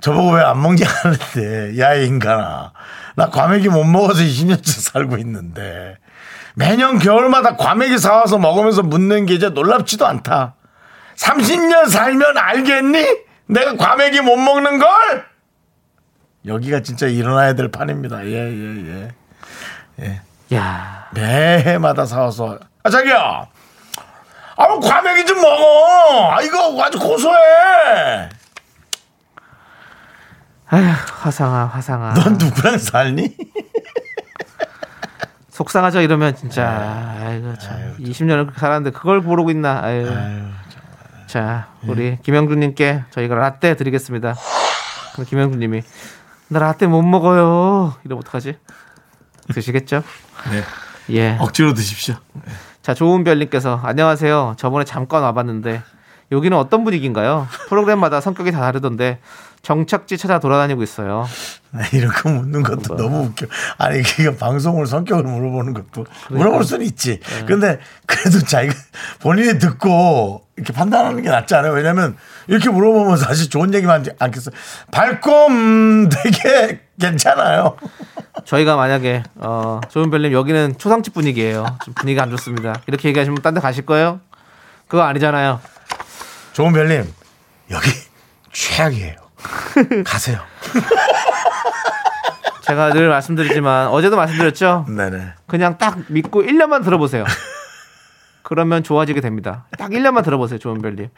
[0.02, 2.74] 저보고 왜 안 먹냐 하는데 야이 인간아.
[3.16, 5.98] 나 과메기 못 먹어서 20년째 살고 있는데.
[6.56, 10.56] 매년 겨울마다 과메기 사와서 먹으면서 묻는 게 이제 놀랍지도 않다.
[11.16, 13.06] 30년 살면 알겠니?
[13.48, 14.88] 내가 과메기 못 먹는 걸?
[16.46, 18.26] 여기가 진짜 일어나야 될 판입니다.
[18.26, 20.22] 예 예예.
[20.54, 22.60] 야, 매해마다 사와서.
[22.84, 23.48] 아 자기야
[24.56, 26.32] 아 과메기 좀 먹어.
[26.32, 28.30] 아 이거 아주 고소해.
[30.70, 30.84] 아휴,
[31.22, 32.14] 화상아, 화상아.
[32.16, 33.36] 넌 누구랑 살니?
[35.52, 37.16] 속상하죠 이러면 진짜.
[37.22, 37.96] 아이고 참.
[38.00, 39.82] 20년을 그렇게 살았는데 그걸 모르고 있나.
[39.84, 40.08] 아유,
[41.28, 44.36] 자 우리 김영준님께 저희가 라떼 드리겠습니다.
[45.14, 45.84] 그럼 김영준님이
[46.48, 47.96] 나 라떼 못 먹어요.
[48.04, 48.58] 이러면 어떡하지?
[49.54, 50.04] 드시겠죠?
[50.52, 50.64] 네.
[51.16, 51.38] 예.
[51.40, 52.16] 억지로 드십시오.
[52.84, 54.56] 자 조은별님께서 안녕하세요.
[54.58, 55.82] 저번에 잠깐 와봤는데
[56.34, 59.20] 여기는 어떤 분위기인가요 프로그램마다 성격이 다 다르던데
[59.62, 61.26] 정착지 찾아 돌아다니고 있어요
[61.72, 63.48] 네, 이런 거 묻는 것도 너무 웃겨.
[63.80, 67.20] 아니, 그게 방송을 성격을 물어보는 것도 물어볼 수는 있지.
[67.48, 68.76] 근데 그래도 자기가
[69.22, 71.74] 본인이 듣고 이렇게 판단하는 게 낫지 않아요?
[71.74, 72.16] 왜냐면
[72.48, 74.52] 이렇게 물어보면 사실 좋은 얘기만 하지.
[74.92, 77.76] 밝고, 음, 되게 괜찮아요.
[78.46, 81.66] 저희가 만약에 어 조은별님 여기는 초상집 분위기예요.
[81.86, 82.76] 좀 분위기가 안 좋습니다.
[82.86, 84.20] 이렇게 얘기하시면 딴 데 가실 거예요?
[84.88, 85.60] 그거 아니잖아요.
[86.54, 87.12] 좋은 별님,
[87.72, 87.90] 여기
[88.52, 89.16] 최악이에요.
[90.06, 90.40] 가세요.
[92.62, 94.86] 제가 늘 말씀드리지만 어제도 말씀드렸죠.
[94.88, 95.34] 네네.
[95.48, 97.26] 그냥 딱 믿고 1년만 들어보세요.
[98.44, 99.66] 그러면 좋아지게 됩니다.
[99.78, 101.10] 딱 1년만 들어보세요, 조은별님.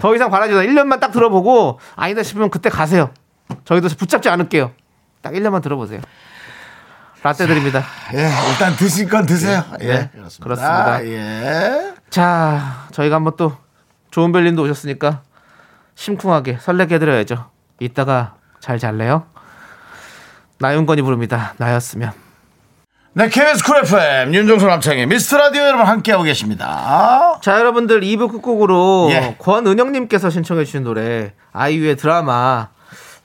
[0.00, 0.60] 더 이상 바라지 마.
[0.60, 3.10] 1년만 딱 들어보고 아니다 싶으면 그때 가세요.
[3.64, 4.72] 저희도 붙잡지 않을게요.
[5.22, 6.00] 딱 1년만 들어보세요.
[7.22, 7.84] 라떼 드립니다.
[8.14, 9.64] 예, 일단 드실 건 드세요.
[9.80, 10.42] 예, 네, 그렇습니다.
[10.42, 11.04] 그렇습니다.
[11.06, 11.94] 예.
[12.10, 13.56] 자, 저희가 한번 또
[14.12, 15.22] 좋은 별님도 오셨으니까
[15.96, 17.50] 심쿵하게 설레게 해드려야죠.
[17.80, 19.26] 이따가 잘 잘래요?
[20.58, 21.54] 나윤건이 부릅니다.
[21.56, 22.12] 나였으면.
[23.14, 27.38] 네, KBS 쿨 FM 윤정수 남창희의 미스터 라디오 여러분 함께하고 계십니다.
[27.42, 29.36] 자, 여러분들 2부 끝곡으로 예.
[29.38, 32.68] 권은영님께서 신청해 주신 노래 아이유의 드라마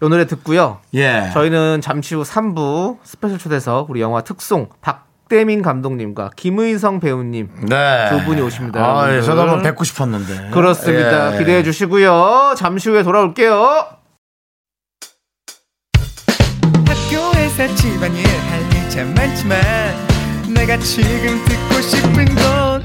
[0.02, 0.80] 이 노래 듣고요.
[0.94, 1.30] 예.
[1.34, 8.10] 저희는 잠시 후 3부 스페셜 초대석 우리 영화 특송 박 대민 감독님과 김의성 배우님 네.
[8.10, 9.22] 두 분이 오십니다, 아, 예.
[9.22, 10.52] 저도 한번 뵙고 싶었는데.
[10.52, 11.34] 그렇습니다.
[11.34, 11.38] 예.
[11.38, 12.56] 기대해 주시고요.
[12.58, 13.86] 잠시 후에 돌아올게요.
[16.88, 19.60] 학교에서 집안일 할일참 많지만
[20.54, 22.84] 내가 지금 듣고 싶은 건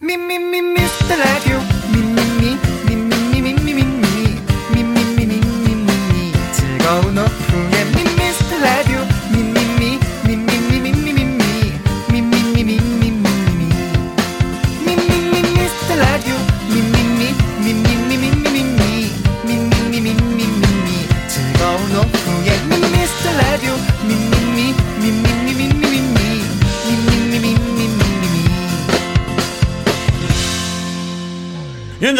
[0.00, 1.58] 미미미 미스터 라디오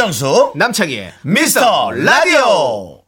[0.03, 3.03] 윤정수 남창희의 미스터 라디오.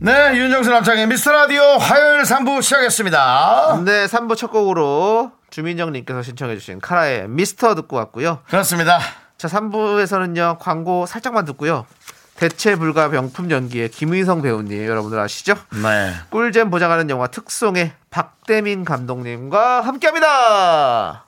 [0.00, 3.82] 네, 윤정수 남창의 미스터 라디오 화요일 3부 시작했습니다.
[3.84, 8.40] 네, 3부 첫 곡으로 주민정님께서 신청해주신 카라의 미스터 듣고 왔고요.
[8.48, 8.98] 그렇습니다.
[9.38, 11.86] 자, 3부에서는요, 광고 살짝만 듣고요.
[12.34, 15.54] 대체 불가 명품 연기의 김의성 배우님, 여러분들 아시죠?
[15.80, 16.14] 네.
[16.30, 21.26] 꿀잼 보장하는 영화 특송의 박대민 감독님과 함께 합니다!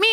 [0.00, 0.12] Me,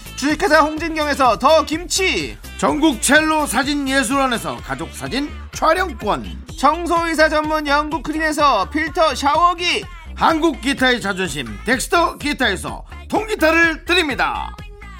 [0.21, 2.37] 주식회사 홍진경에서 더 김치!
[2.59, 6.43] 전국 첼로 사진 예술원에서 가족 사진 촬영권.
[6.59, 9.83] 청소이사 전문 영국 크린에서 필터 샤워기!
[10.15, 14.55] 한국 기타의 자존심 덱스터 기타에서 통기타를 드립니다.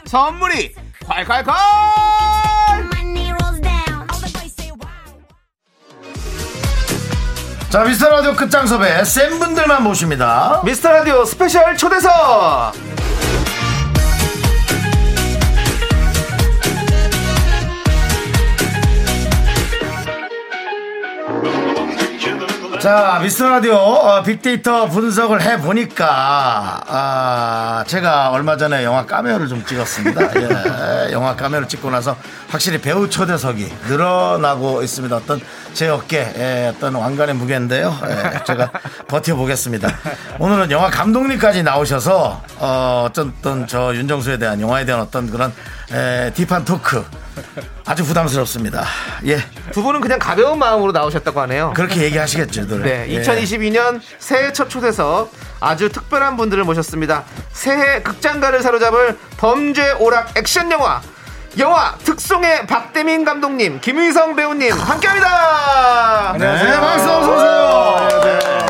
[0.06, 1.54] 선물이 콸콸콸!
[7.70, 10.64] 자 미스터 라디오 끝장 섭외 센 분들만 모십니다.
[10.66, 12.74] 미스터 라디오 스페셜 초대석!
[22.82, 29.64] 자 미스터 라디오 어, 빅데이터 분석을 해 보니까 아, 제가 얼마 전에 영화 까메오를 좀
[29.64, 30.22] 찍었습니다.
[30.42, 32.18] 예, 영화 까메오를 찍고 나서
[32.48, 35.16] 확실히 배우 초대석이 늘어나고 있습니다.
[35.16, 35.40] 어떤
[35.76, 37.96] 제 어깨 에 어떤 왕관의 무게인데요.
[38.04, 38.72] 예, 제가
[39.08, 39.88] 버텨보겠습니다.
[40.40, 45.54] 오늘은 영화 감독님까지 나오셔서 어, 어떤 저 윤정수에 대한 영화에 대한 어떤 그런
[45.92, 47.06] 에, 딥한 토크
[47.86, 48.86] 아주 부담스럽습니다.
[49.26, 49.40] 예
[49.72, 51.74] 두 분은 그냥 가벼운 마음으로 나오셨다고 하네요.
[51.76, 52.68] 그렇게 얘기하시겠죠.
[52.68, 52.82] 늘.
[52.84, 53.22] 네, 예.
[53.22, 57.24] 2022년 새해 첫 초대석 아주 특별한 분들을 모셨습니다.
[57.54, 61.02] 새해 극장가를 사로잡을 범죄 오락 액션 영화
[61.58, 66.36] 영화 특송의 박대민 감독님, 김의성 배우님 함께합니다.
[66.38, 68.68] 네, 박수 어서 오세요.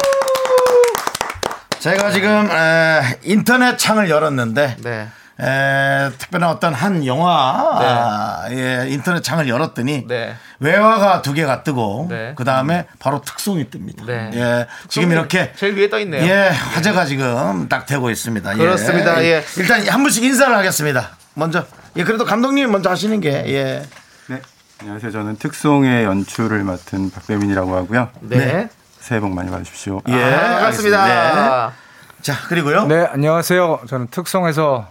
[1.79, 5.07] 제가 지금 에, 인터넷 창을 열었는데 네,
[5.39, 10.35] 에, 특별한 어떤 한 영화 아, 예, 인터넷 창을 열었더니 네.
[10.59, 12.33] 외화가 두 개가 뜨고 네.
[12.35, 14.05] 그 다음에 바로 특송이 뜹니다.
[14.05, 14.29] 네.
[14.33, 16.23] 예, 지금 이렇게 제일 위에 떠 있네요.
[16.23, 18.53] 예, 화제가 지금 딱 되고 있습니다.
[18.53, 18.57] 예.
[18.57, 19.23] 그렇습니다.
[19.23, 19.43] 예.
[19.57, 21.09] 일단 한 분씩 인사를 하겠습니다.
[21.33, 21.65] 먼저
[21.95, 23.83] 예, 그래도 감독님이 먼저 하시는 게 예.
[24.27, 24.41] 네.
[24.81, 25.11] 안녕하세요.
[25.11, 28.09] 저는 특송의 연출을 맡은 박배민이라고 하고요.
[28.21, 28.37] 네.
[28.37, 28.69] 네.
[28.99, 30.01] 새해 복 많이 받으십시오.
[30.09, 31.03] 예, 아, 반갑습니다.
[31.03, 31.73] 알겠습니다.
[32.21, 32.85] 자, 그리고요.
[32.85, 33.81] 네, 안녕하세요.
[33.89, 34.87] 저는 특송에서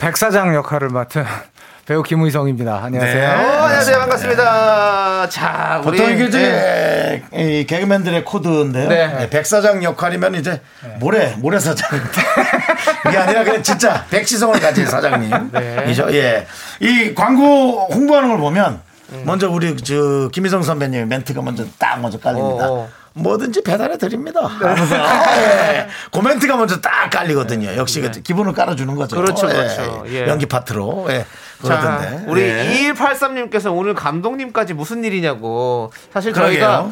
[0.00, 1.24] 백사장 역할을 맡은
[1.86, 2.84] 배우 김의성입니다.
[2.84, 3.14] 안녕하세요.
[3.14, 3.26] 네.
[3.26, 3.98] 어, 안녕하세요.
[3.98, 5.28] 반갑습니다.
[5.28, 7.22] 자, 우리 보통 이게 네.
[7.32, 8.88] 이제 이 개그맨들의 코드인데요.
[8.88, 9.06] 네.
[9.08, 10.62] 네, 백사장 역할이면 이제
[11.00, 11.88] 모래 모래 사장
[13.08, 15.50] 이게 아니라 그냥 진짜 백시성을 가진 사장님
[15.88, 16.06] 이죠.
[16.14, 16.46] 예,
[16.78, 18.80] 이 광고 홍보하는 걸 보면
[19.24, 22.68] 먼저 우리 저 김희성 선배님 멘트가 먼저 딱 먼저 깔립니다.
[22.70, 22.88] 어, 어.
[23.20, 24.46] 뭐든지 배달해 드립니다.
[24.46, 25.88] 하면서 예.
[26.10, 27.76] 코멘트가 먼저 딱 깔리거든요.
[27.76, 29.16] 역시 그 기본을 깔아주는 거죠.
[29.16, 29.52] 그렇죠, 예.
[29.52, 30.04] 그렇죠.
[30.08, 30.26] 예.
[30.26, 31.06] 연기 파트로.
[31.10, 31.18] 예.
[31.64, 32.24] 자, 그러던데.
[32.26, 32.92] 우리 예.
[32.92, 35.92] 2183님께서 오늘 감독님까지 무슨 일이냐고.
[36.12, 36.58] 사실 그러게요.
[36.60, 36.90] 저희가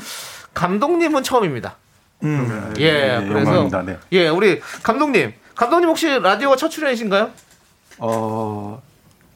[0.55, 1.77] 감독님은 처음입니다.
[2.25, 2.75] 음.
[2.79, 3.83] 예, 네, 그래서 영광입니다.
[3.83, 3.97] 네.
[4.13, 7.31] 예, 우리 감독님, 감독님 혹시 라디오가 첫 출연이신가요?
[7.99, 8.83] 어,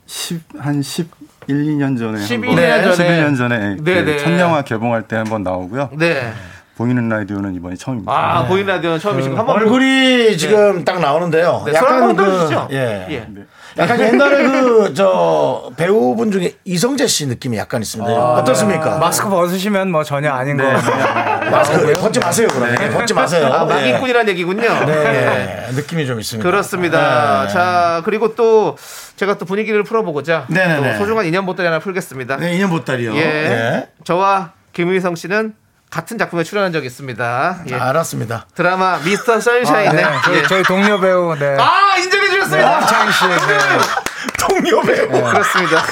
[0.06, 1.08] 10, 한 11,
[1.48, 3.08] 2년 전에 11 한번- 년 전에.
[3.08, 4.18] 11년 전에 그 네, 네.
[4.18, 5.90] 첫 영화 개봉할 때 한번 나오고요.
[5.92, 6.32] 네.
[6.76, 8.12] 보이는 라디오는 이번이 처음입니다.
[8.12, 11.62] 아, 보이는 라디오는 처음이시고 한번 얼굴이 지금 딱 나오는데요.
[11.66, 12.48] 네, 손 한번 그.
[12.72, 13.06] 예.
[13.10, 13.28] 예.
[13.78, 18.12] 약간 옛날에 그 저 배우분 중에 이성재 씨 느낌이 약간 있습니다.
[18.34, 18.98] 어떻습니까?
[18.98, 20.64] 마스크 벗으시면 뭐 전혀 아닌 거.
[21.50, 22.76] 마스크 벗지 마세요, 그러면.
[22.80, 23.46] 예, 벗지 마세요.
[23.52, 23.66] 아, 예.
[23.68, 24.62] 막인꾼이라는 얘기군요.
[24.86, 26.48] 네, 느낌이 좀 있습니다.
[26.48, 27.46] 그렇습니다.
[27.46, 27.52] 네.
[27.52, 28.76] 자, 그리고 또
[29.16, 30.46] 제가 또 분위기를 풀어보고자
[30.98, 32.36] 소중한 인연 보따리 하나 풀겠습니다.
[32.38, 33.14] 네, 인연 보따리요.
[33.14, 33.20] 예.
[33.20, 33.88] 예.
[34.04, 35.54] 저와 김의성 씨는
[35.92, 37.58] 같은 작품에 출연한 적이 있습니다.
[37.68, 37.74] 예.
[37.74, 38.46] 알았습니다.
[38.54, 40.42] 드라마 미스터 선샤인에 네, 저희, 예.
[40.44, 41.56] 저희 동료 배우 네.
[41.60, 42.86] 아 인정해 주셨습니다.
[43.12, 43.26] 씨.
[43.28, 44.01] 네.
[44.52, 45.08] 동료 배우.
[45.08, 45.82] 그렇습니다.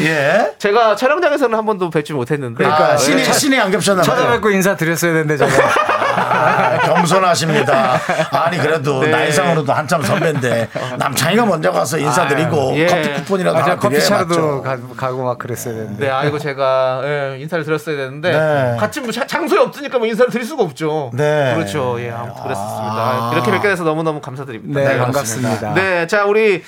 [0.02, 0.52] 예.
[0.58, 3.24] 제가 촬영장에서는 한 번도 뵙지 못했는데 그러니까 아, 신이 예.
[3.24, 4.16] 신이 안 겹쳤나 봐요.
[4.16, 5.52] 찾아뵙고 인사 드렸어야 되는데 제가.
[6.14, 7.98] 아, 겸손하십니다.
[8.30, 9.10] 아니 그래도 네.
[9.10, 12.86] 나이상으로도 한참 선배인데 남창이가 먼저 가서 인사드리고 아, 예.
[12.86, 13.62] 커피 쿠폰이라도 아.
[14.62, 16.06] 가, 가고 막 그랬어야 되는데.
[16.06, 18.76] 네, 아이고 제가 예, 인사를 드렸어야 되는데 네.
[18.78, 21.10] 같이 뭐 자- 장소에 없으니까 뭐 인사를 드릴 수가 없죠.
[21.14, 21.52] 네.
[21.54, 21.96] 그렇죠.
[22.00, 22.94] 예, 아무튼 그랬었습니다.
[22.96, 23.30] 아.
[23.34, 24.80] 이렇게 뵙게 돼서 너무 너무 감사드립니다.
[24.80, 25.74] 네, 네, 반갑습니다.
[25.74, 26.62] 네, 자 우리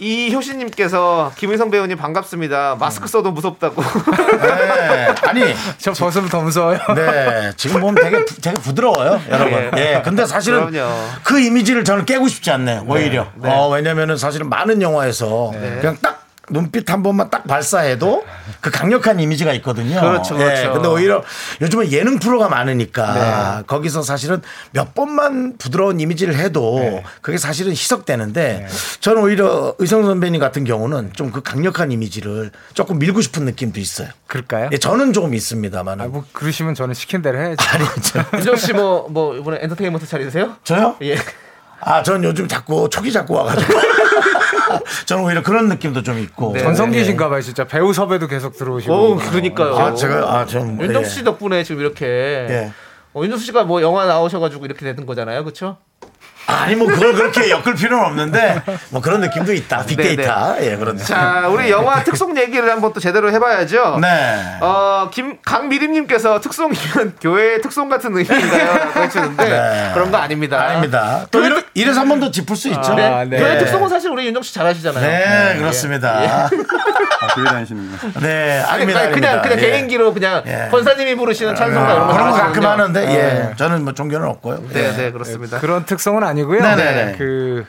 [0.00, 2.76] 이효신님께서 김의성 배우님 반갑습니다.
[2.80, 3.82] 마스크 써도 무섭다고.
[3.82, 5.14] 네.
[5.28, 5.42] 아니
[5.78, 6.78] 저 벗으면 더 무서워요.
[6.96, 9.70] 네 지금 보면 되게 부- 되게 부드러워요 여러분.
[9.76, 9.96] 예.
[9.96, 10.02] 예.
[10.02, 10.90] 근데 사실은 그럼요.
[11.22, 12.84] 그 이미지를 저는 깨고 싶지 않네요.
[12.88, 13.26] 오히려.
[13.36, 13.50] 네.
[13.52, 16.19] 어 왜냐면은 사실은 많은 영화에서 그냥 딱
[16.50, 18.24] 눈빛 한 번만 딱 발사해도
[18.60, 20.00] 그 강력한 이미지가 있거든요.
[20.00, 20.62] 그렇죠, 그렇죠.
[20.62, 21.22] 예, 근데 오히려
[21.60, 28.66] 요즘은 예능 프로가 많으니까 거기서 사실은 몇 번만 부드러운 이미지를 해도 그게 사실은 희석되는데
[29.00, 34.08] 저는 오히려 의성 선배님 같은 경우는 좀 그 강력한 이미지를 조금 밀고 싶은 느낌도 있어요.
[34.26, 34.68] 그럴까요?
[34.72, 36.00] 예, 저는 조금 있습니다만.
[36.00, 37.56] 아, 뭐 그러시면 저는 시킨 대로 해야죠.
[37.70, 40.56] 아니, 저, 윤정 씨뭐 뭐 이번에 엔터테인먼트 차리세요?
[40.64, 40.96] 저요?
[41.02, 41.16] 예.
[41.80, 43.72] 아, 전 요즘 자꾸 촉이 자꾸 와가지고.
[45.06, 46.52] 저는 오히려 그런 느낌도 좀 있고.
[46.54, 46.60] 네.
[46.60, 47.64] 전성기신가 봐요, 진짜.
[47.64, 48.92] 배우 섭외도 계속 들어오시고.
[48.94, 49.76] 오, 그러니까요.
[49.76, 50.80] 아, 제가, 아, 좀.
[50.80, 51.06] 윤정 예.
[51.06, 52.72] 씨 덕분에 지금 이렇게 예.
[53.12, 55.78] 어, 윤정 씨가 뭐 영화 나오셔 가지고 이렇게 되는 거잖아요, 그렇죠?
[56.46, 59.84] 아니, 뭐, 그걸 그렇게 엮을 필요는 없는데, 뭐 그런 느낌도 있다.
[59.86, 60.56] 빅데이터.
[60.60, 61.06] 예, 그런 느낌.
[61.14, 63.98] 자, 우리 영화 특송 얘기를 한번 또 제대로 해 봐야죠.
[64.00, 64.56] 네.
[64.60, 68.90] 어, 김, 강미림 님께서 특송이면 교회 특송 같은 의미인가요?
[68.96, 69.90] 해주는데, 네.
[69.94, 70.60] 그런 거 아닙니다.
[70.60, 71.26] 아닙니다.
[71.30, 72.94] 또 이래, 이래 서 한 번 더 짚을 수 있죠.
[72.94, 73.06] 네.
[73.06, 73.38] 아, 네.
[73.38, 75.00] 교회 특송은 사실 우리 윤정 씨 잘하시잖아요.
[75.00, 76.08] 네, 그렇습니다.
[76.10, 76.48] 아,
[77.34, 78.12] 교회 다니시는군요.
[78.20, 79.00] 네, 아니, 아닙니다.
[79.00, 79.42] 그냥, 그냥, 아닙니다.
[79.42, 79.70] 그냥 예.
[79.70, 80.68] 개인기로 그냥 예.
[80.70, 82.36] 권사님이 부르시는 찬송가 이런 거 그런 거.
[82.36, 83.56] 가끔 하는데, 예.
[83.56, 84.64] 저는 뭐 종교는 없고요.
[84.72, 84.92] 네, 예.
[84.96, 85.58] 네, 그렇습니다.
[85.60, 86.62] 그런 특성은 아니고요.
[86.62, 87.16] 네네네.
[87.18, 87.66] 그,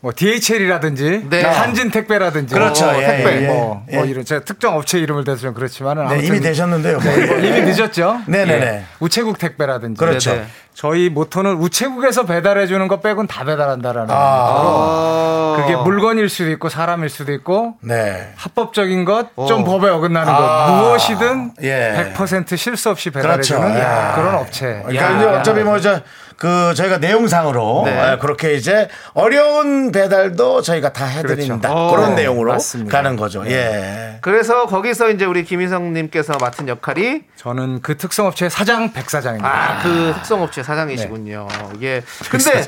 [0.00, 1.42] 뭐, DHL이라든지, 네.
[1.42, 2.54] 한진 택배라든지.
[2.54, 2.84] 그렇죠.
[2.86, 3.42] 뭐, 예, 택배.
[3.42, 3.96] 예, 뭐, 예.
[3.96, 6.06] 뭐 이런, 제가 특정 업체 이름을 대서 좀 그렇지만은.
[6.08, 6.98] 네, 이미 되셨는데요.
[7.00, 7.12] 뭐.
[7.12, 8.20] 이미 늦었죠?
[8.26, 8.66] 네네네.
[8.66, 8.84] 예.
[9.00, 9.98] 우체국 택배라든지.
[9.98, 10.30] 그렇죠.
[10.30, 10.46] 네네.
[10.74, 14.10] 저희 모토는 우체국에서 배달해 주는 것 빼곤 다 배달한다라는.
[14.10, 15.56] 아, 어.
[15.56, 18.30] 그게 물건일 수도 있고 사람일 수도 있고 네.
[18.36, 20.36] 합법적인 것, 좀 법에 어긋나는 아.
[20.36, 22.12] 것, 무엇이든 예.
[22.14, 23.26] 100% 실수 없이 그렇죠.
[23.26, 24.12] 배달해 주는 야.
[24.14, 24.82] 그런 업체.
[24.86, 26.02] 그러니까 이제 어차피 뭐 이제
[26.36, 28.12] 그 저희가 내용상으로 네.
[28.12, 31.94] 예, 그렇게 이제 어려운 배달도 저희가 다 해드린다 그렇죠.
[31.96, 32.96] 그런 어, 내용으로 맞습니다.
[32.96, 33.42] 가는 거죠.
[33.46, 34.18] 예.
[34.20, 39.48] 그래서 거기서 이제 우리 김희성님께서 맡은 역할이 저는 그 특성업체 사장 백사장입니다.
[39.48, 41.48] 아, 그 특성업체 사장이시군요.
[41.82, 42.02] 예.
[42.30, 42.64] 근데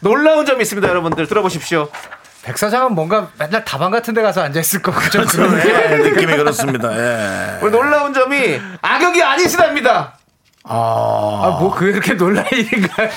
[0.00, 1.26] 놀라운 점이 있습니다, 여러분들.
[1.28, 1.88] 들어보십시오.
[2.42, 5.24] 백사장은 뭔가 맨날 다방 같은 데 가서 앉아있을 거고 좀
[5.66, 6.92] 예, 느낌이 그렇습니다.
[6.92, 7.68] 예.
[7.68, 10.18] 놀라운 점이 악역이 아니시답니다.
[10.66, 13.10] 아, 아, 뭐 그렇게 놀랄 일인가요?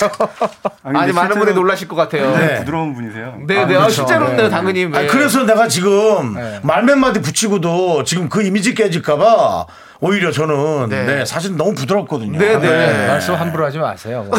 [0.83, 2.31] 아니, 근데 많은 분이 실제로 놀라실 것 같아요.
[2.31, 2.45] 네.
[2.45, 3.37] 네, 부드러운 분이세요.
[3.47, 3.89] 네, 아, 그렇죠.
[3.89, 4.49] 실제로는 네.
[4.49, 4.83] 당연히.
[4.83, 5.07] 아니, 네.
[5.07, 6.59] 그래서 내가 지금 네.
[6.63, 9.65] 말몇 마디 붙이고도 지금 그 이미지 깨질까봐
[9.99, 11.05] 오히려 저는 네.
[11.05, 12.37] 네, 사실 너무 부드럽거든요.
[12.37, 13.07] 네, 네.
[13.07, 14.25] 말씀 함부로 하지 마세요.
[14.27, 14.37] 뭐.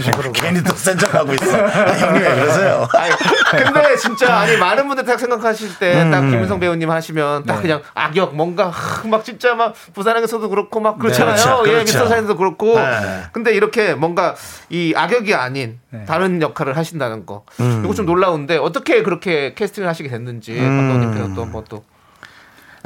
[0.00, 0.30] 식으로.
[0.32, 1.56] 괜히 또 센 척하고 있어.
[1.56, 2.86] 아, 형님 왜 그러세요?
[2.94, 6.10] 아니, 근데 진짜 아니 많은 분들 딱 생각하실 때 음.
[6.10, 7.62] 딱 김은성 배우님 하시면 딱 네.
[7.62, 11.34] 그냥 악역 뭔가 하, 막 진짜 막 부산행에서도 그렇고 막 그렇잖아요.
[11.34, 11.84] 그렇죠, 예, 그렇죠.
[11.84, 12.78] 미스터 사인도 그렇고.
[12.78, 13.22] 네.
[13.32, 14.34] 근데 이렇게 뭔가
[14.70, 16.04] 이 악역이 아닌 네.
[16.04, 17.44] 다른 역할을 하신다는 거.
[17.60, 17.82] 음.
[17.84, 21.95] 이거 좀 놀라운데 어떻게 그렇게 캐스팅을 하시게 됐는지 감독님께서 또 한번 또 아,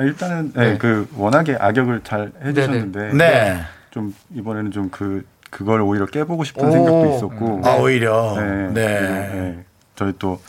[0.02, 0.78] 일단은 네, 네.
[0.78, 3.60] 그 워낙에 악역을 잘 해주셨는데 네.
[3.90, 6.70] 좀 이번에는 좀 그 그걸 오히려 깨보고 싶은 오.
[6.70, 8.36] 생각도 있었고 아, 오히려.
[8.36, 9.00] 네, 네.
[9.00, 9.64] 네.
[9.96, 10.40] 저희 또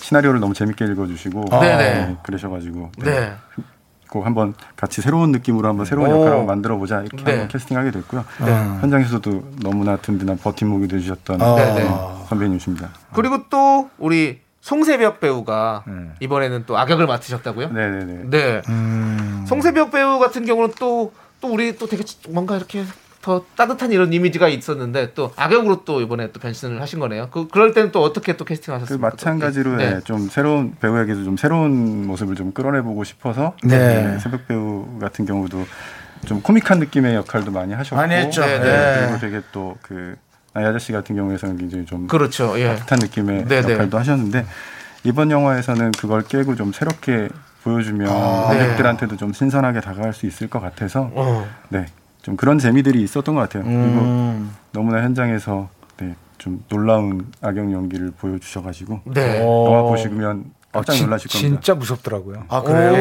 [0.00, 1.60] 시나리오를 너무 재밌게 읽어주시고 아.
[1.60, 1.76] 네네.
[1.76, 3.20] 네, 그러셔가지고 네.
[3.20, 3.32] 네.
[4.08, 6.14] 꼭 한번 같이 새로운 느낌으로 한번 새로운 오.
[6.14, 7.30] 역할을 한번 만들어 보자 이렇게 네.
[7.32, 8.24] 한번 캐스팅하게 됐고요.
[8.80, 11.54] 현장에서도 너무나 든든한 버팀목이 되주셨던 어.
[11.54, 11.88] 네네.
[12.28, 12.88] 선배님이십니다.
[13.14, 16.14] 그리고 또 우리 송세벽 배우가 음.
[16.20, 17.70] 이번에는 또 악역을 맡으셨다고요?
[17.70, 18.30] 네네네.
[18.30, 18.62] 네.
[18.68, 19.44] 음.
[19.48, 22.84] 송세벽 배우 같은 경우는 또, 또 우리 또 되게 뭔가 이렇게
[23.22, 27.28] 더 따뜻한 이런 이미지가 있었는데 또 악역으로 또 이번에 또 변신을 하신 거네요.
[27.30, 29.08] 그 그럴 때는 또 어떻게 또그 캐스팅 하셨습니까?
[29.08, 29.96] 마찬가지로 네.
[29.96, 33.76] 예, 좀 새로운 배우에게도 좀 새로운 모습을 좀 끌어내보고 싶어서 네.
[34.04, 35.66] 네, 새벽 배우 같은 경우도
[36.26, 38.40] 좀 코믹한 느낌의 역할도 많이 하셨고 많이 했죠.
[38.40, 39.00] 네, 네.
[39.00, 40.16] 그리고 되게 또그
[40.52, 42.58] 나이 아저씨 같은 경우에서는 굉장히 좀 그렇죠.
[42.58, 42.68] 예.
[42.74, 43.72] 따뜻한 느낌의 네, 네.
[43.74, 44.44] 역할도 하셨는데
[45.04, 47.28] 이번 영화에서는 그걸 깨고 좀 새롭게
[47.62, 51.46] 보여주면 관객들한테도 좀 신선하게 다가갈 수 있을 것 같아서 어.
[51.68, 51.86] 네,
[52.22, 53.62] 좀 그런 재미들이 있었던 것 같아요.
[53.64, 54.50] 음.
[54.50, 59.40] 그리고 너무나 현장에서 네, 좀 놀라운 악역 연기를 보여주셔가지고 네.
[59.44, 61.48] 영화 보시면 깜짝 어, 진- 놀라실 겁니다.
[61.60, 62.44] 진짜 무섭더라고요.
[62.48, 62.92] 아 그래요?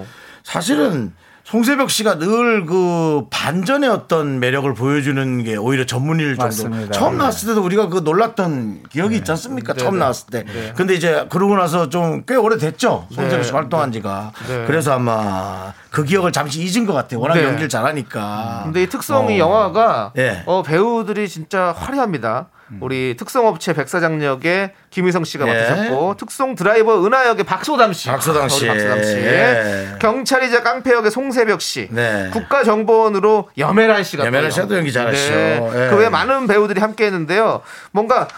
[0.00, 0.04] 오.
[0.42, 1.12] 사실은
[1.44, 6.44] 송세벽 씨가 늘 그 반전의 어떤 매력을 보여주는 게 오히려 전문일 정도.
[6.44, 6.92] 맞습니다.
[6.92, 9.74] 처음 나왔을 때도 우리가 그 놀랐던 기억이 있지 않습니까?
[9.74, 10.44] 처음 네, 나왔을 때.
[10.74, 13.06] 근데 이제 그러고 나서 좀 꽤 오래 됐죠.
[13.12, 13.56] 송세벽 씨 네.
[13.56, 14.32] 활동한 지가.
[14.48, 14.64] 네.
[14.66, 17.20] 그래서 아마 그 기억을 잠시 잊은 것 같아요.
[17.20, 17.44] 워낙 네.
[17.44, 18.62] 연기를 잘하니까.
[18.64, 19.44] 근데 이 특성이 어.
[19.46, 20.42] 영화가 예.
[20.46, 22.46] 어, 배우들이 진짜 화려합니다.
[22.80, 25.52] 우리 특성업체 백사장 역의 김희성 씨가 예.
[25.52, 28.66] 맡으셨고 특성 드라이버 은하 역의 박소담 씨, 박소담 아, 씨.
[28.66, 29.96] 박소담 씨, 예.
[30.00, 32.30] 경찰이자 깡패 역의 송세벽 씨, 네.
[32.32, 35.32] 국가정보원으로 염혜란 씨가 염혜란 또 씨도 연기 잘하시죠.
[35.34, 35.88] 예.
[35.90, 37.62] 그 외에 많은 배우들이 함께했는데요.
[37.92, 38.28] 뭔가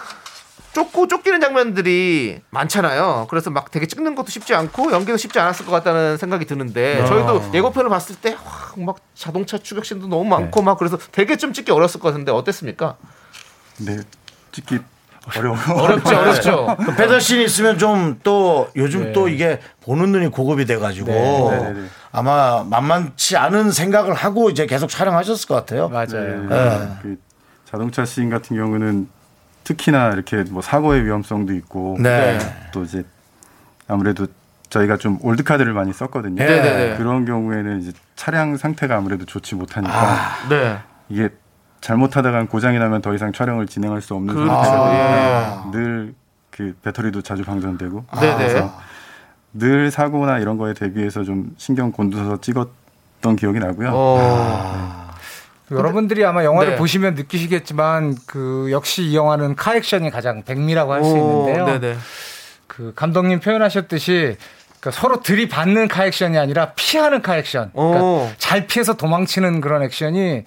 [0.72, 3.28] 쫓고 쫓기는 장면들이 많잖아요.
[3.30, 7.06] 그래서 막 되게 찍는 것도 쉽지 않고 연기도 쉽지 않았을 것 같다는 생각이 드는데 아.
[7.06, 8.36] 저희도 예고편을 봤을 때
[8.76, 10.64] 막 자동차 추격신도 너무 많고 네.
[10.66, 12.96] 막 그래서 되게 좀 찍기 어렸을 것 같은데 어땠습니까?
[13.78, 13.98] 네,
[14.56, 14.78] 찍기
[15.36, 15.56] 어려워.
[15.82, 16.76] 어렵죠, 어렵죠.
[16.78, 21.86] 그 배달씬이 있으면 좀 또 요즘 또 이게 보는 눈이 고급이 돼가지고 네, 네, 네.
[22.12, 25.88] 아마 만만치 않은 생각을 하고 이제 계속 촬영하셨을 것 같아요.
[25.88, 26.46] 맞아요.
[26.48, 27.18] 네, 그
[27.64, 29.08] 자동차 씬 같은 경우는
[29.64, 32.38] 특히나 이렇게 뭐 사고의 위험성도 있고 네.
[32.72, 33.04] 또 이제
[33.88, 34.26] 아무래도
[34.70, 36.36] 저희가 좀 old car를 많이 썼거든요.
[36.36, 36.96] 네, 네, 네.
[36.96, 40.78] 그런 경우에는 이제 차량 상태가 아무래도 좋지 못하니까 네.
[41.08, 41.30] 이게
[41.86, 44.52] 잘못하다가 고장이 나면 더 이상 촬영을 진행할 수 없는 그렇죠.
[44.52, 48.36] 상태가 늘그 배터리도 자주 방전되고 네네.
[48.36, 48.74] 그래서
[49.52, 53.90] 늘 사고나 이런 거에 대비해서 좀 신경 곤두서서 찍었던 기억이 나고요.
[53.92, 55.10] 어.
[55.70, 56.76] 여러분들이 아마 영화를 네.
[56.76, 61.66] 보시면 느끼시겠지만 그 역시 이 영화는 카 액션이 가장 백미라고 할 수 있는데요.
[61.66, 61.96] 네네.
[62.66, 64.36] 그 감독님 표현하셨듯이
[64.80, 67.70] 그러니까 서로 들이받는 카 액션이 아니라 피하는 카 액션.
[67.74, 67.92] 오.
[67.92, 70.44] 그러니까 잘 피해서 도망치는 그런 액션이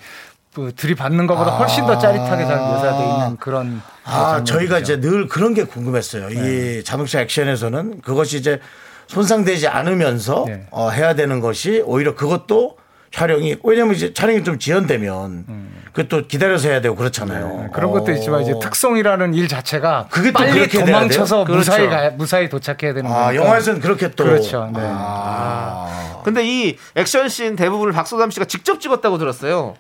[0.54, 4.80] 그 들이받는 것보다 훨씬 더 짜릿하게 잘 묘사되어 있는 그런 아, 저희가.
[4.80, 6.30] 이제 늘 그런 게 궁금했어요.
[6.32, 8.60] 이 자동차 액션에서는 그것이 이제
[9.08, 10.66] 손상되지 않으면서 네.
[10.72, 12.78] 어, 해야 되는 것이 오히려 그것도
[13.12, 15.46] 촬영이 왜냐면 이제 촬영이 좀 지연되면
[15.94, 17.48] 그것도 기다려서 해야 되고 그렇잖아요.
[17.48, 18.60] 네, 그런 것도 있지만 이제 어.
[18.60, 21.46] 특성이라는 일 자체가 그게 또 빨리 도망쳐서?
[21.46, 21.90] 무사히 그렇죠.
[21.90, 23.36] 가, 무사히 도착해야 되는 아, 거니까.
[23.44, 24.70] 영화에서는 그렇게 또 그렇죠.
[24.74, 24.82] 네.
[24.84, 26.22] 아.
[26.24, 29.76] 근데 이 액션씬 대부분을 박소담 씨가 직접 찍었다고 들었어요.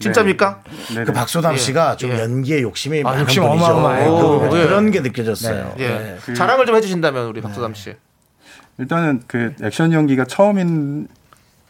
[0.00, 0.62] 진짜입니까?
[0.94, 1.12] 네, 그 네.
[1.12, 1.58] 박소담 예.
[1.58, 2.20] 씨가 좀 예.
[2.20, 3.64] 연기에 욕심이 아, 많은 욕심 분이죠.
[3.64, 4.10] 어마어마해요.
[4.10, 4.66] 그- 오, 예.
[4.66, 5.74] 그런 게 느껴졌어요.
[5.78, 6.18] 예.
[6.26, 6.34] 네.
[6.34, 7.94] 자랑을 좀 해주신다면 우리 박소담 씨.
[8.78, 11.08] 일단은 그 액션 연기가 처음인데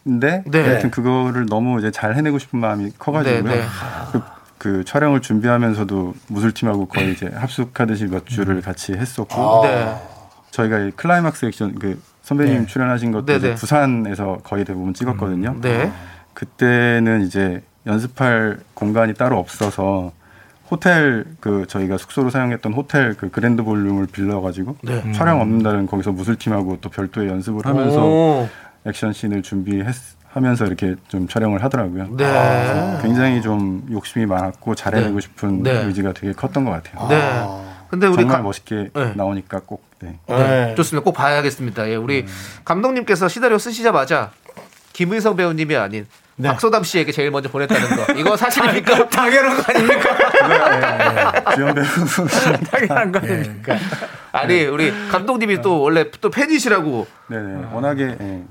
[0.05, 0.63] 네.
[0.63, 3.43] 하여튼 그거를 너무 이제 잘 해내고 싶은 마음이 커가지고요.
[3.43, 3.67] 네, 네.
[4.13, 4.23] 그,
[4.59, 9.97] 그 촬영을 준비하면서도 무술팀하고 거의 이제 합숙하듯이 몇 주를 같이 했었고 네.
[10.53, 12.67] 저희가 이 클라이막스 액션 그 선배님 네.
[12.67, 13.55] 출연하신 것도 네, 네.
[13.57, 15.57] 부산에서 거의 대부분 찍었거든요.
[15.61, 15.91] 네.
[16.35, 17.61] 그때는 이제
[17.91, 20.13] 연습할 공간이 따로 없어서
[20.71, 25.13] 호텔 그 저희가 숙소로 사용했던 호텔 그 그랜드 볼륨을 빌려가지고 네.
[25.13, 28.49] 촬영 없는 날은 거기서 무술팀하고 또 별도의 연습을 하면서 오.
[28.87, 32.15] 액션 씬을 준비하면서 이렇게 좀 촬영을 하더라고요.
[32.17, 32.99] 네.
[33.03, 35.21] 굉장히 좀 욕심이 많았고 잘해내고 네.
[35.21, 35.71] 싶은 네.
[35.85, 37.09] 의지가 되게 컸던 것 같아요.
[37.09, 37.77] 네.
[37.91, 39.13] 근데 우리 정말 가- 멋있게 네.
[39.17, 40.19] 나오니까 꼭 네.
[40.29, 40.75] 네.
[40.77, 41.03] 좋습니다.
[41.05, 41.91] 꼭 봐야겠습니다.
[41.91, 42.25] 예, 우리
[42.65, 44.31] 감독님께서 시나리오 쓰시자마자
[44.93, 46.07] 김의성 배우님이 아닌
[46.49, 48.13] 박소담 씨에게 제일 먼저 보냈다는 거.
[48.15, 49.09] 이거 사실입니까?
[49.09, 50.17] 당연한 거 아닙니까?
[50.49, 51.55] 네.
[51.55, 51.85] 주연 배우
[52.71, 53.77] 당연한 거 아닙니까?
[54.33, 57.07] 아니 우리 감독님이 또 원래 또 팬이시라고.
[57.29, 57.69] 네네.
[57.73, 58.43] 워낙에 예,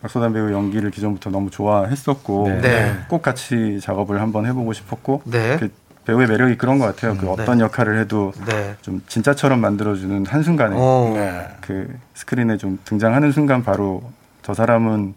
[0.00, 2.96] 박소담 배우 연기를 기존부터 너무 좋아했었고 네.
[3.08, 5.56] 꼭 같이 작업을 한번 해보고 싶었고 네.
[5.58, 5.70] 그
[6.04, 7.16] 배우의 매력이 그런 것 같아요.
[7.16, 8.74] 그 어떤 역할을 해도 네.
[8.82, 11.12] 좀 진짜처럼 만들어주는 한 순간에 어.
[11.14, 11.46] 네.
[11.60, 14.02] 그 스크린에 좀 등장하는 순간 바로
[14.42, 15.14] 저 사람은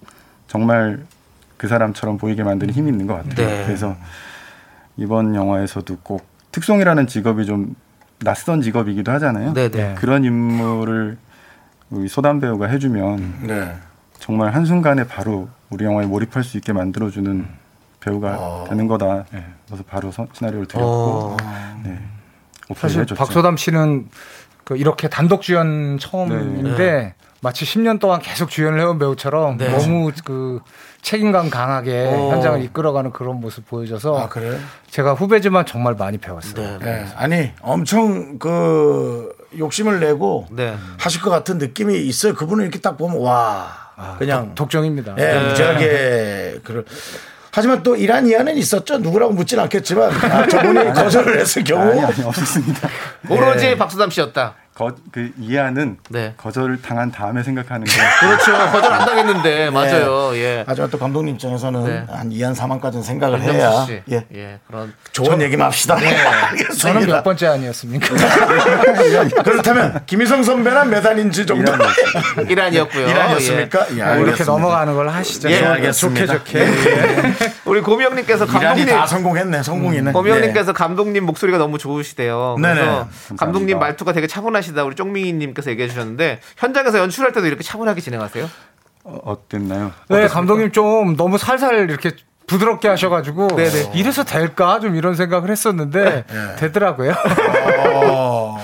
[0.48, 1.00] 정말
[1.58, 3.48] 그 사람처럼 보이게 만드는 힘이 있는 것 같아요.
[3.48, 3.64] 네.
[3.66, 3.96] 그래서
[4.98, 7.76] 이번 영화에서도 꼭 특송이라는 직업이 좀
[8.20, 9.54] 낯선 직업이기도 하잖아요.
[9.54, 9.96] 네, 네.
[9.98, 11.18] 그런 임무를
[11.90, 13.74] 우리 소담 배우가 해주면 네.
[14.20, 17.46] 정말 한 순간에 바로 우리 영화에 몰입할 수 있게 만들어주는
[18.00, 19.26] 배우가 되는 거다.
[19.68, 21.38] 그래서 바로 선- 시나리오를 드렸고 어.
[21.84, 22.00] 네.
[22.70, 23.16] 오픈을 사실 해줬죠.
[23.20, 24.08] 박소담 씨는
[24.64, 27.14] 그 이렇게 단독 주연 처음인데
[27.46, 29.70] 마치 10년 동안 계속 주연을 해온 배우처럼 네.
[29.70, 30.62] 너무 그
[31.04, 32.32] 책임감 강하게 어.
[32.32, 34.58] 현장을 이끌어가는 그런 모습 보여줘서 아, 그래요?
[34.90, 36.80] 제가 후배지만 정말 많이 배웠어요.
[36.80, 36.84] 네.
[36.84, 37.08] 네.
[37.16, 40.76] 아니, 엄청 그 욕심을 내고 네.
[40.98, 42.34] 하실 것 같은 느낌이 있어요.
[42.34, 43.86] 그분을 이렇게 딱 보면 와.
[44.18, 45.16] 그냥 독종입니다.
[45.20, 46.84] 예, 무지하게 그럴.
[47.52, 48.98] 하지만 또 이란 이하는 있었죠.
[48.98, 52.90] 누구라고 묻지는 않겠지만 아, 저분이 거절을 했을 경우 아니 아니 없었습니다.
[53.30, 54.65] 오로지 박수담 씨였다.
[54.76, 56.34] 거, 그 이해하는 네.
[56.36, 57.94] 거절을 당한 다음에 생각하는 거.
[58.20, 58.52] 그렇죠.
[58.74, 60.36] 거절 안 당했는데 맞아요.
[60.36, 60.66] 예.
[60.68, 62.04] 하지만 또 감독님 입장에서는 네.
[62.10, 64.02] 한 이한 사만까지는 생각을 해야 씨.
[64.12, 64.26] 예.
[64.36, 64.60] 예.
[64.68, 65.96] 그런 좋은 얘기만 합시다.
[65.96, 66.14] 네.
[66.78, 68.16] 저는 몇 번째 아니었습니까?
[69.46, 71.72] 그렇다면 김희성 선배는 몇 안인지 정도.
[72.50, 73.08] 이란이었고요.
[73.08, 73.88] 이란이었습니까?
[73.98, 74.04] 예.
[74.04, 74.44] 뭐 이렇게.
[74.44, 75.50] 넘어가는 걸 하시죠.
[75.52, 76.34] 예, 좋게 알겠습니다.
[76.40, 76.60] 좋게.
[76.60, 77.34] 예.
[77.64, 79.64] 우리 고미 형님께서 이란이 감독님 다 성공했네.
[79.64, 80.12] 성공이네.
[80.12, 80.36] 고미 네.
[80.36, 82.58] 형님께서 감독님 목소리가 너무 좋으시대요.
[82.62, 82.74] 네네.
[82.74, 83.36] 그래서 감사합니다.
[83.38, 84.84] 감독님 말투가 되게 차분하시 다.
[84.84, 88.50] 우리 쪽미님께서 얘기해 주셨는데 현장에서 연출할 때도 이렇게 차분하게 진행하세요?
[89.04, 89.92] 어, 어땠나요?
[90.10, 92.12] 네, 감독님 좀 너무 살살 이렇게
[92.48, 93.92] 부드럽게 하셔가지고 네네.
[93.96, 96.26] 이래서 될까 좀 이런 생각을 했었는데
[96.58, 97.14] 되더라고요.
[98.04, 98.58] 어.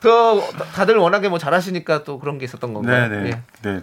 [0.00, 0.42] 그
[0.74, 3.08] 다들 워낙에 뭐 잘하시니까 또 그런 게 있었던 건가요?
[3.08, 3.30] 네네.
[3.30, 3.40] 예.
[3.62, 3.80] 네.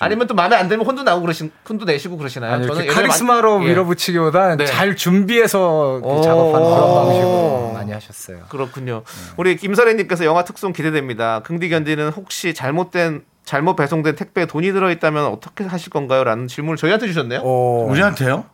[0.00, 2.54] 아니면 또 마음에 안 들면 혼도 나오고 그러신 혼도 내시고 그러시나요?
[2.54, 3.70] 아니, 이렇게 예전에 카리스마로 많이- 예.
[3.70, 4.66] 밀어붙이기보단 네.
[4.66, 6.20] 잘 준비해서 오.
[6.22, 8.40] 작업하는 그런 방식으로 많이 하셨어요.
[8.48, 9.02] 그렇군요.
[9.36, 11.40] 우리 김설애님께서 영화 특송 기대됩니다.
[11.40, 16.22] 긍디 견디는 혹시 잘못된 잘못 배송된 택배에 돈이 들어있다면 어떻게 하실 건가요?
[16.22, 17.40] 라는 질문을 저희한테 주셨네요.
[17.40, 18.44] 우리한테요?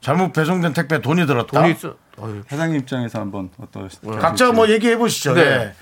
[0.00, 1.60] 잘못 배송된 택배 돈이 들었다.
[1.60, 1.94] 돈이 있어.
[2.16, 4.18] 어휴, 사장님 입장에서 한번 어떠셨어요?
[4.18, 5.34] 각자 뭐 얘기해 보시죠.
[5.34, 5.40] 네.
[5.42, 5.72] 예.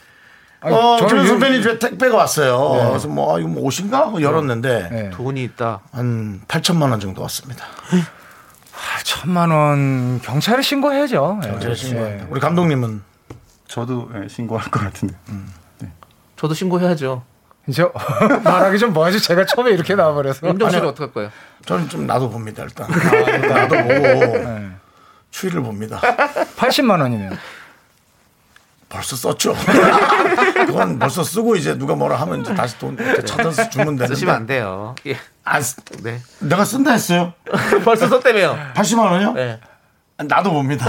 [0.60, 2.88] 어, 저는 선배님 집에 택배가 왔어요.
[2.88, 3.98] 그래서 뭐, 아, 이거 뭐 옷인가?
[4.00, 5.10] 하고 열었는데 네.
[5.10, 5.80] 돈이 있다.
[5.92, 7.64] 한 8천만 원 정도 왔습니다.
[9.04, 11.40] 천만 원 경찰에 신고해야죠.
[11.44, 11.58] 예.
[11.60, 12.24] 제가 신고했다.
[12.24, 12.26] 예.
[12.30, 13.02] 우리 감독님은
[13.66, 15.14] 저도 예, 신고할 것 같은데.
[16.36, 17.22] 저도 신고해야죠.
[17.66, 17.84] 이제
[18.44, 19.20] 말하기 좀 뭐하지?
[19.20, 20.46] 제가 처음에 이렇게 나와버려서.
[20.48, 21.30] 윤정 씨는 어떻게 할 거예요?
[21.66, 22.88] 저는 좀 나도 봅니다 일단.
[22.88, 24.70] 나도 보고 네.
[25.30, 26.00] 추이를 봅니다.
[26.56, 27.30] 80만 원이네요.
[28.88, 29.54] 벌써 썼죠.
[30.66, 34.06] 그건 벌써 쓰고 이제 누가 뭐라 하면 이제 다시 돈 찾아서 주면 되는데.
[34.08, 34.94] 쓰시면 안 돼요.
[35.06, 35.16] 예.
[35.44, 36.20] 안 쓰- 네.
[36.40, 37.32] 내가 쓴다 했어요.
[37.84, 38.56] 벌써 썼다며요.
[38.74, 39.32] 80만 원이요?
[39.32, 39.60] 네.
[40.20, 40.84] 나도 봅니다.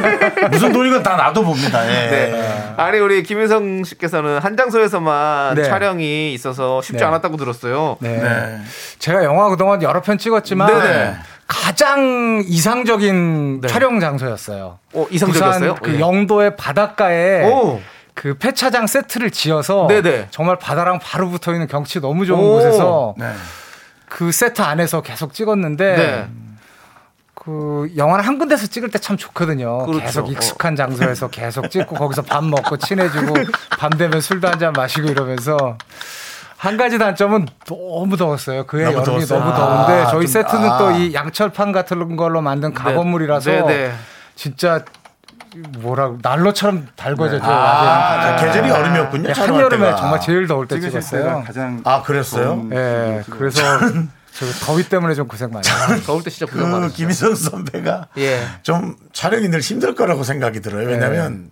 [0.50, 1.84] 무슨 돈이건 다 나도 봅니다.
[1.86, 2.08] 예.
[2.10, 2.74] 네.
[2.78, 5.64] 아니 우리 김윤성 씨께서는 한 장소에서만 네.
[5.64, 7.04] 촬영이 있어서 쉽지 네.
[7.04, 7.98] 않았다고 들었어요.
[8.00, 8.16] 네.
[8.16, 8.60] 네.
[8.98, 11.16] 제가 영화 그동안 여러 편 찍었지만 네네.
[11.50, 13.68] 가장 이상적인 네.
[13.68, 14.78] 촬영 장소였어요.
[14.94, 15.74] 어, 이상적이었어요?
[15.74, 16.00] 부산 그 예.
[16.00, 17.80] 영도의 바닷가에 오.
[18.14, 20.28] 그 폐차장 세트를 지어서 네네.
[20.30, 22.52] 정말 바다랑 바로 붙어 있는 경치 너무 좋은 오.
[22.52, 23.32] 곳에서 네.
[24.08, 26.28] 그 세트 안에서 계속 찍었는데 네.
[27.34, 29.86] 그 영화는 한 군데서 찍을 때 참 좋거든요.
[29.86, 30.00] 그렇죠.
[30.04, 33.34] 계속 익숙한 장소에서 계속 찍고 거기서 밥 먹고 친해지고
[33.78, 35.76] 밤 되면 술도 한 잔 마시고 이러면서
[36.60, 38.66] 한 가지 단점은 너무 더웠어요.
[38.66, 39.38] 그해 너무 여름이 더웠어요?
[39.38, 39.56] 너무 아,
[39.86, 40.76] 더운데 저희 좀- 세트는 아.
[40.76, 43.92] 또이 양철판 같은 걸로 만든 가건물이라서 네, 네.
[44.36, 44.84] 진짜
[45.78, 47.42] 뭐라 난로처럼 달궈졌죠.
[47.50, 48.46] 아, 완전히.
[48.52, 49.32] 계절이 여름이었군요.
[49.32, 49.96] 네, 한여름에.
[49.96, 51.44] 정말 제일 더울 때 찍었어요.
[51.46, 52.44] 가장 아 그랬어요?
[52.44, 53.38] 더운 예, 시기였어요.
[53.38, 53.62] 그래서
[54.34, 55.66] 저 더위 때문에 좀 고생 많이.
[56.04, 56.94] 더울 때 진짜 고생 그 많으시죠.
[56.94, 58.38] 김희성 선배가 예.
[58.62, 60.86] 좀 촬영이 늘 힘들 거라고 생각이 들어요.
[60.86, 61.50] 왜냐하면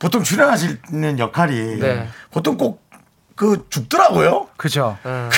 [0.00, 2.08] 보통 출연하시는 역할이 네.
[2.32, 2.81] 보통 꼭
[3.42, 4.46] 그 죽더라고요.
[4.56, 4.96] 그죠?
[5.02, 5.28] 그러면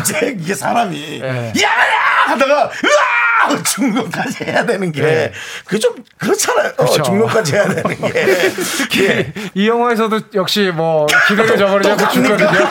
[0.00, 1.52] 이제 이게 사람이 네.
[1.62, 5.32] 야야 하다가 으아 죽는 것까지 해야 되는 게
[5.64, 6.72] 그게 좀 그렇잖아요.
[6.76, 7.02] 어, 그쵸.
[7.02, 12.48] 죽는 것까지 해야 되는 게 특히 이 영화에서도 역시 뭐 기대를 저버리지 않고 죽거든요.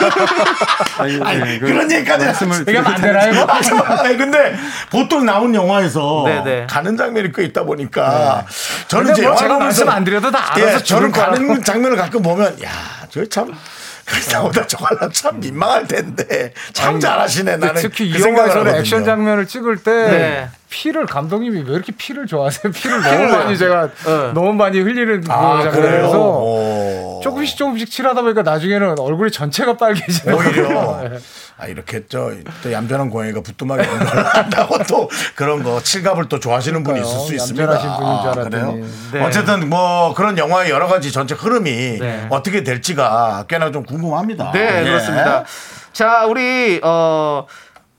[1.00, 3.46] 아니, 아니, 예, 그 그런 얘기까지 말씀을 이게 안 되나 이거?
[3.46, 4.56] 아니, 근데
[4.92, 6.68] 보통 나온 영화에서 네네.
[6.70, 8.46] 가는 장면이 꽤 있다 보니까
[8.88, 11.12] 저는 근데 이제 뭐 영화를 제가 말씀 안 드려도 다 알아서 예, 저는.
[11.12, 12.70] 가는 장면을 가끔 보면 야,
[13.10, 13.52] 저참
[14.32, 18.80] 나보다 저 하려면 참 민망할 텐데 참 잘하시네 나는 특히 이그 생각을 영화에서는 하거든요.
[18.82, 20.50] 액션 장면을 찍을 때 네.
[20.74, 22.74] 피를 감독님이 왜 이렇게 피를 좋아하세요?
[22.74, 24.32] 피를 너무 많이 제가 네.
[24.34, 25.62] 너무 많이 흘리는 그 아?
[25.62, 27.20] 장면에서 오.
[27.24, 31.20] 조금씩 조금씩 칠하다 보니까 나중에는 얼굴이 전체가 빨개지는 오히려 거예요.
[31.60, 32.32] 아 이렇게 저,
[32.64, 37.36] 또 얌전한 고양이가 부뚜막에 한다고 또 그런 거 칠갑을 또 좋아하시는 분이 있을 수.
[37.36, 37.64] 있습니다.
[37.72, 38.50] 얌전하신 분인 줄 아, 알았더니.
[38.50, 38.88] 그래요?
[39.14, 39.22] 네.
[39.24, 42.28] 어쨌든 뭐 그런 영화의 여러 가지 전체 흐름이 네.
[42.32, 44.52] 어떻게 될지가 꽤나 좀 궁금합니다.
[44.54, 44.84] 네, 예.
[44.84, 45.44] 그렇습니다.
[45.94, 47.46] 자, 우리 어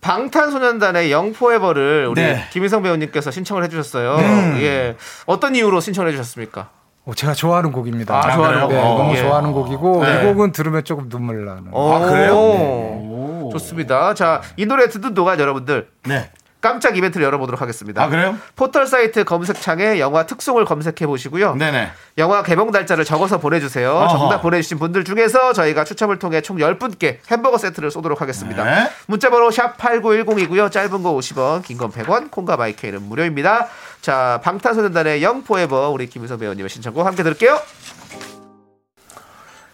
[0.05, 2.45] 방탄소년단의 영포에버를 우리 네.
[2.51, 4.19] 김희성 배우님께서 신청을 해주셨어요.
[4.61, 6.69] 예, 어떤 이유로 신청을 해주셨습니까?
[7.07, 8.15] 어, 제가 좋아하는 곡입니다.
[8.15, 8.99] 아, 좋아하는 네, 곡.
[8.99, 9.23] 너무 예.
[9.23, 10.21] 좋아하는 곡이고 네.
[10.21, 11.69] 이 곡은 들으면 조금 눈물 나는.
[11.71, 13.49] 어, 그래요?
[13.53, 14.13] 좋습니다.
[14.13, 16.31] 자, 이 노래 듣는 동안 여러분들 네.
[16.65, 18.03] 깜짝 이벤트를 열어보도록 하겠습니다.
[18.03, 18.39] 아, 그래요?
[18.57, 21.57] 포털 사이트 검색창에 영화 특송을 검색해 보시고요.
[21.57, 21.91] 네네.
[22.17, 23.91] 영화 개봉 달짜를 적어서 보내주세요.
[23.93, 24.17] 어허.
[24.19, 28.65] 정답 보내주신 분들 중에서 저희가 추첨을 통해 총 10분께 햄버거 세트를 쏘도록 하겠습니다.
[28.65, 28.91] 네.
[29.09, 30.73] 문자번호 샵 8910이고요.
[30.73, 33.69] 짧은 거 50원, 긴 건 100원, 콩과 마이크는 무료입니다.
[34.01, 37.61] 자, 방탄소년단의 영포에버 우리 김유성 배우님의 신청곡 함께 들을게요.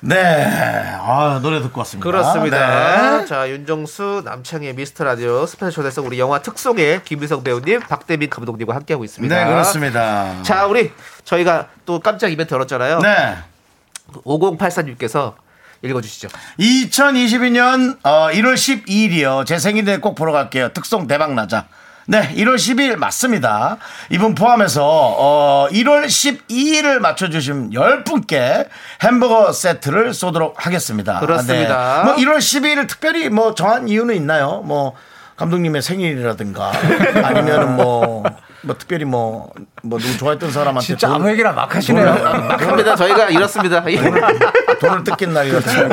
[0.02, 0.96] 네.
[0.98, 2.10] 아, 노래 듣고 왔습니다.
[2.10, 3.18] 그렇습니다.
[3.18, 3.26] 네.
[3.26, 9.04] 자, 윤정수 남창희의 미스터 라디오 스페셜 초대석 우리 영화 특송의 김의성 배우님, 박대민 감독님과 함께하고
[9.04, 9.34] 있습니다.
[9.34, 10.42] 네, 그렇습니다.
[10.42, 10.90] 자, 우리
[11.24, 13.00] 저희가 또 깜짝 이벤트 열었잖아요.
[13.00, 13.36] 네.
[14.24, 15.34] 5084님께서
[15.82, 16.28] 읽어주시죠.
[16.58, 19.44] 2022년 1월 12일이요.
[19.46, 20.70] 제 생일에 꼭 보러 갈게요.
[20.72, 21.66] 특송 대박 나자.
[22.10, 23.76] 네, 1월 10일 맞습니다.
[24.08, 28.66] 이분 포함해서 어, 1월 12일을 맞춰주신 10분께
[29.00, 31.20] 햄버거 세트를 쏘도록 하겠습니다.
[31.20, 32.02] 그렇습니다.
[32.02, 32.04] 네.
[32.04, 34.60] 뭐 1월 12일을 특별히 뭐 정한 이유는 있나요?
[34.64, 34.94] 뭐
[35.36, 36.72] 감독님의 생일이라든가
[37.22, 38.24] 아니면은 뭐,
[38.62, 39.50] 뭐 특별히 뭐,
[39.82, 42.04] 뭐 누구 좋아했던 사람한테 진짜 돈- 아무 얘기나 막 하시네요.
[42.04, 42.94] 막 합니다.
[42.94, 43.82] 저희가 이렇습니다.
[43.90, 43.96] 예.
[44.80, 45.88] 돈을 뜯긴 날이었죠.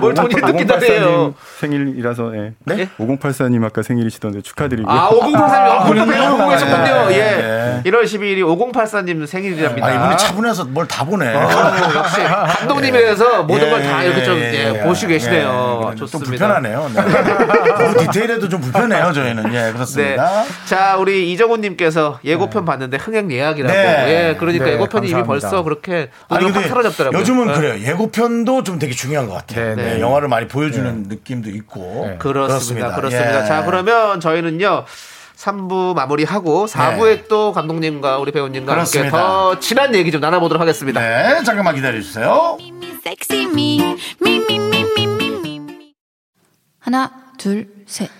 [0.00, 1.34] 뭘 돈이 뜯긴다 그래요.
[1.60, 2.52] 생일이라서 예.
[2.64, 2.88] 네?
[2.98, 4.94] 5084님 아까 생일이시던데 축하드리고요.
[4.94, 6.22] 아, 5084님, 그러네요.
[6.32, 7.08] 어, 보고 계셨군요.
[7.08, 7.80] 네.
[7.84, 7.90] 예.
[7.90, 8.42] 1월 12일이
[8.72, 9.86] 5084님 생일이랍니다.
[9.86, 11.34] 아, 이분이 차분해서 뭘 다 보네.
[11.34, 11.48] 어,
[11.96, 15.90] 역시 감독님이라서 모든 예, 걸다 이렇게 좀 예, 예, 예, 보시고 계시네요.
[15.92, 16.10] 예, 좋습니다.
[16.10, 16.90] 좀 불편하네요.
[16.94, 17.02] 네.
[17.02, 19.54] 너무 디테일해도 좀 불편해요, 저희는.
[19.54, 19.72] 예, 네.
[19.72, 20.42] 그렇습니다.
[20.66, 23.72] 자, 우리 이정훈님께서 예고편 봤는데 흥행 예약이라고.
[23.74, 24.30] 네.
[24.30, 25.26] 예, 그러니까 네, 예고편이 이미 감사합니다.
[25.48, 27.20] 벌써 그렇게 아니, 눈으로 확 근데 사라졌더라고요.
[27.20, 27.54] 요즘은 네.
[27.54, 27.86] 그래요.
[27.86, 29.74] 예고편도 좀 되게 중요한 것 같아요.
[29.76, 30.00] 네, 네, 네.
[30.00, 32.06] 영화를 많이 보여주는 느낌도 있고.
[32.08, 32.16] 네.
[32.18, 32.94] 그렇습니다.
[32.94, 33.42] 그렇습니다.
[33.42, 33.46] 예.
[33.46, 34.84] 자, 그러면 저희는요.
[35.36, 39.08] 3부 마무리하고 4부에 또 감독님과 우리 배우님과 함께 네.
[39.08, 39.18] 그렇습니다.
[39.18, 41.00] 더 친한 얘기 좀 나눠보도록 하겠습니다.
[41.00, 42.58] 네, 잠깐만 기다려주세요.
[46.78, 48.19] 하나, 둘, 셋.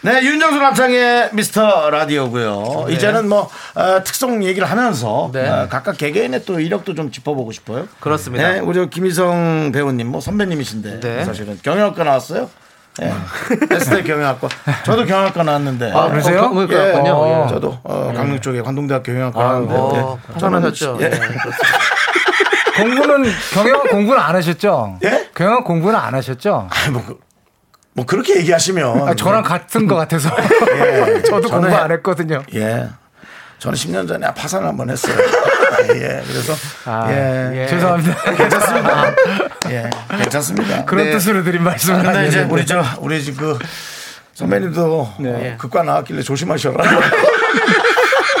[0.00, 2.86] 네, 윤정수 남창의 미스터 라디오고요.
[2.90, 5.48] 이제는 뭐 어, 특성 얘기를 하면서 네.
[5.48, 7.88] 어, 각각 개개인의 또 이력도 좀 짚어보고 싶어요.
[7.98, 8.48] 그렇습니다.
[8.52, 11.24] 네, 우리 저 김희성 배우님 뭐 선배님이신데 네.
[11.24, 12.48] 사실은 경영학과 나왔어요.
[12.98, 13.12] 네.
[13.72, 14.48] 에스테 경영학과.
[14.84, 15.92] 저도 경영학과 나왔는데.
[15.92, 16.42] 아, 그러세요?
[16.42, 17.12] 어, 그렇군요.
[17.14, 17.44] 어.
[17.44, 17.48] 예.
[17.48, 19.74] 저도 어, 강릉 쪽에 관동대학교 경영학과 아, 나왔는데.
[19.74, 20.32] 어, 네.
[20.34, 20.98] 파산하셨죠.
[21.00, 21.04] 예.
[21.06, 21.78] 예, 그렇습니다.
[22.76, 24.98] 공부는 경영 공부는 안 하셨죠?
[25.04, 25.28] 예?
[25.34, 26.68] 경영 공부는 안 하셨죠?
[26.70, 27.18] 아, 뭐, 그-
[27.98, 29.08] 뭐 그렇게 얘기하시면.
[29.08, 30.30] 아, 저랑 같은 것 같아서
[30.78, 31.20] 예.
[31.22, 32.44] 저도 공부 해- 안 했거든요.
[32.54, 32.88] 예.
[33.58, 35.16] 저는 10년 전에 파산을 한 번 했어요.
[35.96, 36.22] 예.
[36.24, 37.62] 그래서 아, 예.
[37.62, 37.66] 예.
[37.66, 38.14] 죄송합니다.
[38.36, 39.14] 괜찮습니다.
[39.70, 39.90] 예.
[40.16, 40.84] 괜찮습니다.
[40.84, 41.10] 그런 네.
[41.10, 42.52] 뜻으로 드린 말씀은 근데 이제 아니었는데.
[42.54, 43.66] 우리 저 우리 지금 그
[44.34, 45.54] 선배님도 네.
[45.54, 46.84] 어, 극과 나왔길래 조심하셔라.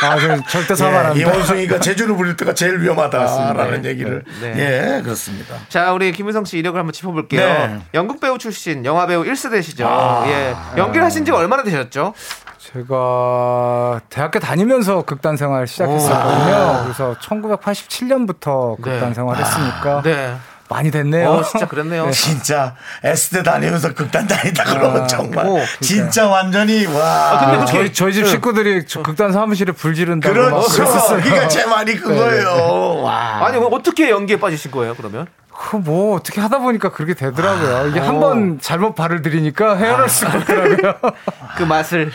[0.08, 1.30] 아, 저 절대 사과 안 예, 합니다.
[1.30, 4.54] 이원숭이가 제주를 부릴 때가 제일 위험하다라는 얘기를 네.
[4.98, 5.54] 예 그렇습니다.
[5.68, 7.40] 자, 우리 김윤성 씨 이력을 한번 짚어볼게요.
[7.40, 7.78] 네.
[7.94, 9.84] 연극 배우 출신, 영화 배우 1세대시죠.
[9.86, 10.24] 아.
[10.26, 10.54] 예.
[10.78, 12.14] 연기를 하신 지가 얼마나 되셨죠?
[12.58, 16.82] 제가 대학교 다니면서 극단 생활 시작했었거든요.
[16.84, 19.14] 그래서 1987년부터 극단 네.
[19.14, 20.36] 생활했으니까 네.
[20.68, 21.28] 많이 됐네요.
[21.30, 22.10] 어, 진짜 그랬네요.
[22.10, 27.02] 진짜 S대 다니면서 극단 다니다 그러면 아, 정말 오, 진짜 완전히 와.
[27.32, 30.68] 아, 근데 그렇게- 저희 저희 집 식구들이 저 극단 사무실에 불 지른다고 막 그렇죠.
[30.72, 31.20] 그랬었어요.
[31.22, 33.00] 그러니까 제 말이 그거예요.
[33.02, 33.46] 와.
[33.46, 35.26] 아니, 그럼 어떻게 연기에 빠지신 거예요, 그러면?
[35.52, 37.88] 그뭐 어떻게 하다 보니까 그렇게 되더라고요.
[37.88, 38.04] 이게 어.
[38.04, 40.94] 한번 잘못 발을 들이니까 헤어날 수가 없더라고요.
[41.56, 42.12] 그 맛을.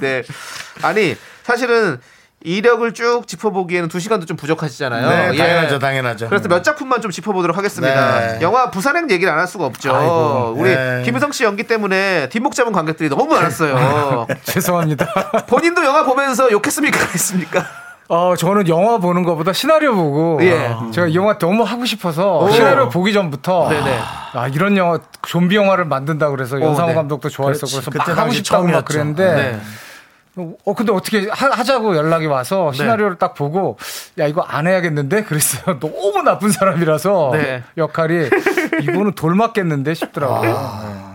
[0.00, 0.22] 네.
[0.82, 2.00] 아니, 사실은
[2.44, 5.08] 이력을 쭉 짚어보기에는 두 시간도 좀 부족하시잖아요.
[5.08, 5.36] 네, 예.
[5.38, 6.28] 당연하죠, 당연하죠.
[6.28, 8.20] 그래서 몇 작품만 좀 짚어보도록 하겠습니다.
[8.20, 8.38] 네.
[8.42, 9.94] 영화 부산행 얘기를 안 할 수가 없죠.
[9.94, 11.02] 아이고, 우리 네.
[11.04, 14.26] 김희성 씨 연기 때문에 뒷목 잡은 관객들이 너무 많았어요.
[14.44, 15.06] 죄송합니다.
[15.48, 16.98] 본인도 영화 보면서 욕했습니까?
[16.98, 17.66] 했습니까?
[18.08, 20.74] 어, 저는 영화 보는 것보다 시나리오 보고 예.
[20.92, 22.50] 제가 이 영화 너무 하고 싶어서 오.
[22.50, 23.98] 시나리오 보기 전부터 네네.
[24.34, 26.94] 아 이런 영화 좀비 영화를 만든다 그래서 연상호 네.
[26.94, 27.90] 감독도 좋아했었고.
[27.90, 28.84] 그래서 막 하고 싶다고 막.
[28.84, 29.60] 그랬는데 네.
[30.36, 32.78] 어 근데 어떻게 하, 자고 연락이 와서 네.
[32.78, 33.76] 시나리오를 딱 보고
[34.18, 37.62] 야 이거 안 해야겠는데 그랬어요 너무 나쁜 사람이라서 네.
[37.76, 38.30] 역할이
[38.82, 41.12] 이분은 돌 맞겠는데 싶더라고요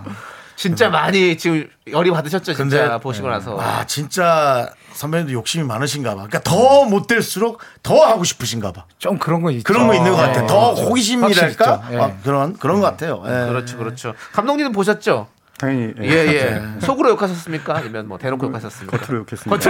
[0.55, 2.57] 진짜 많이 지금 열이 받으셨죠, 진짜
[2.88, 3.53] 근데- 보시고 나서.
[3.53, 6.15] 와 진짜 선배님도 욕심이 많으신가 봐.
[6.28, 8.86] 그러니까 더 못 될수록 더 하고 싶으신가 봐.
[8.97, 10.41] 좀 그런 거 있죠 그런 거 있는 것 같아.
[10.43, 10.47] 예.
[10.47, 11.72] 더 호기심이랄까?
[11.99, 13.22] 아, 그런 그런 것 같아요.
[13.28, 13.47] 예.
[13.49, 14.13] 그렇죠, 그렇죠.
[14.34, 15.28] 감독님은 보셨죠?
[15.58, 16.62] 당연히 예, 예.
[16.80, 17.76] 속으로 욕하셨습니까?
[17.76, 18.97] 아니면 뭐 대놓고 욕하셨습니까?
[18.97, 19.70] 겉으로 욕했습니다.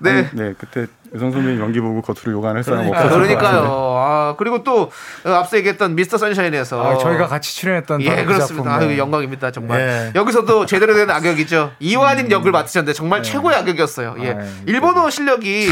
[0.00, 0.10] 네.
[0.10, 3.64] 아니, 네, 그때 유성 선배님 연기 보고 겉으로 욕 안 할 사람 아, 것 그러니까요.
[3.96, 4.90] 아, 그리고 또
[5.24, 8.70] 어, 앞서 얘기했던 미스터 선샤인에서 아, 저희가 같이 출연했던 예, 그 그렇습니다.
[8.70, 8.88] 작품.
[8.90, 9.80] 아유, 영광입니다, 정말.
[9.80, 10.12] 예.
[10.18, 11.72] 여기서도 제대로 된 악역이죠.
[11.80, 14.16] 이완인 역을 맡으셨는데 정말 최고의 악역이었어요.
[14.20, 14.30] 예.
[14.32, 15.68] 아유, 일본어 실력이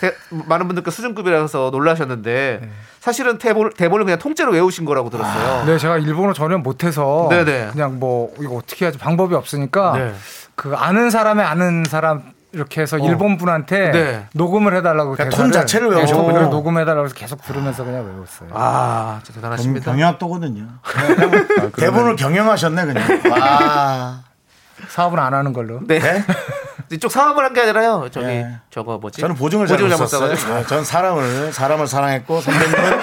[0.00, 2.70] 대- 많은 분들께 수준급이라서 놀라셨는데
[3.00, 5.64] 사실은 대본, 대본을 그냥 통째로 외우신 거라고 들었어요.
[5.66, 7.68] 네, 제가 일본어 전혀 못해서 네네.
[7.72, 10.14] 그냥 뭐 이거 어떻게 하지 방법이 없으니까 네.
[10.54, 12.22] 그 아는 사람의 아는 사람
[12.52, 14.26] 이렇게 해서 일본 분한테 네.
[14.34, 16.26] 녹음을 해달라고 그러니까 톤 자체를 네, 외우셨군요.
[16.32, 18.48] 그걸 녹음해달라고 해서 계속 들으면서 그냥 외웠어요.
[18.52, 19.92] 아, 진짜 대단하십니다.
[19.92, 20.66] 경영학도거든요.
[21.76, 23.20] 대본을 경영하셨네 그냥.
[23.30, 24.20] 와.
[24.88, 25.80] 사업은 안 하는 걸로.
[25.86, 26.00] 네.
[26.92, 28.08] 이쪽 사업을 한 게 아니라요.
[28.10, 28.48] 저기 예.
[28.70, 29.20] 저거 뭐지?
[29.20, 30.54] 저는 보증을 잘못 잘못 썼어요.
[30.58, 33.00] 네, 저는 사람을 사람을 사랑했고 선배님은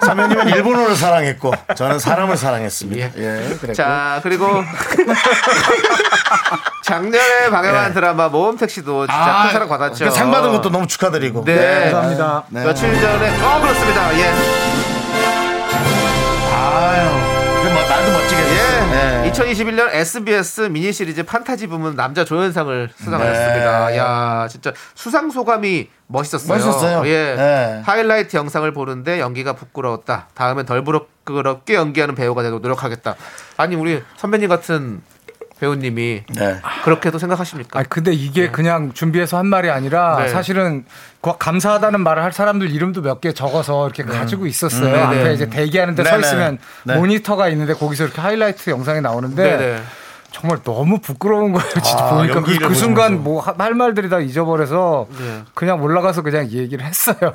[0.06, 3.10] 선배님은 일본어를 사랑했고 저는 사람을 사랑했습니다.
[3.18, 3.56] 예.
[3.68, 3.72] 예.
[3.72, 4.46] 자 그리고
[6.82, 7.94] 작년에 방영한 예.
[7.94, 10.04] 드라마 모험 택시도 진짜 큰 사랑 받았죠.
[10.06, 11.44] 그 상 받은 것도 너무 축하드리고.
[11.44, 11.82] 네.
[11.92, 12.44] 감사합니다.
[12.48, 12.64] 네.
[12.64, 14.18] 며칠 전에 어 그렇습니다.
[14.18, 14.69] 예.
[19.30, 23.86] 2021년 SBS 미니 시리즈 판타지 부문 남자 조연상을 수상하셨습니다.
[23.88, 23.96] 네.
[23.98, 26.48] 야, 진짜 수상 소감이 멋있었어요.
[26.52, 27.06] 멋있었어요.
[27.06, 27.36] 예.
[27.36, 27.82] 네.
[27.84, 30.28] 하이라이트 영상을 보는데 연기가 부끄러웠다.
[30.34, 33.14] 다음엔 덜 부끄럽게 연기하는 배우가 되도록 노력하겠다.
[33.56, 35.00] 아니 우리 선배님 같은
[35.60, 36.60] 배우님이 네.
[36.84, 37.78] 그렇게도 생각하십니까?
[37.78, 40.28] 아 근데 이게 그냥 준비해서 한 말이 아니라 네.
[40.28, 40.84] 사실은
[41.20, 44.86] 그 감사하다는 말을 할 사람들 이름도 몇 개 적어서 이렇게 가지고 있었어요.
[44.88, 45.02] 음, 네네.
[45.20, 46.20] 앞에 이제 대기하는데 서 네네.
[46.26, 46.96] 있으면 네.
[46.96, 49.82] 모니터가 있는데 거기서 이렇게 하이라이트 영상이 나오는데 네네.
[50.32, 51.68] 정말 너무 부끄러운 거예요.
[51.72, 53.22] 진짜 아, 보니까 그, 그 순간.
[53.22, 55.42] 뭐 할 말들이 다 잊어버려서 네.
[55.54, 57.34] 그냥 올라가서 그냥 이 얘기를 했어요.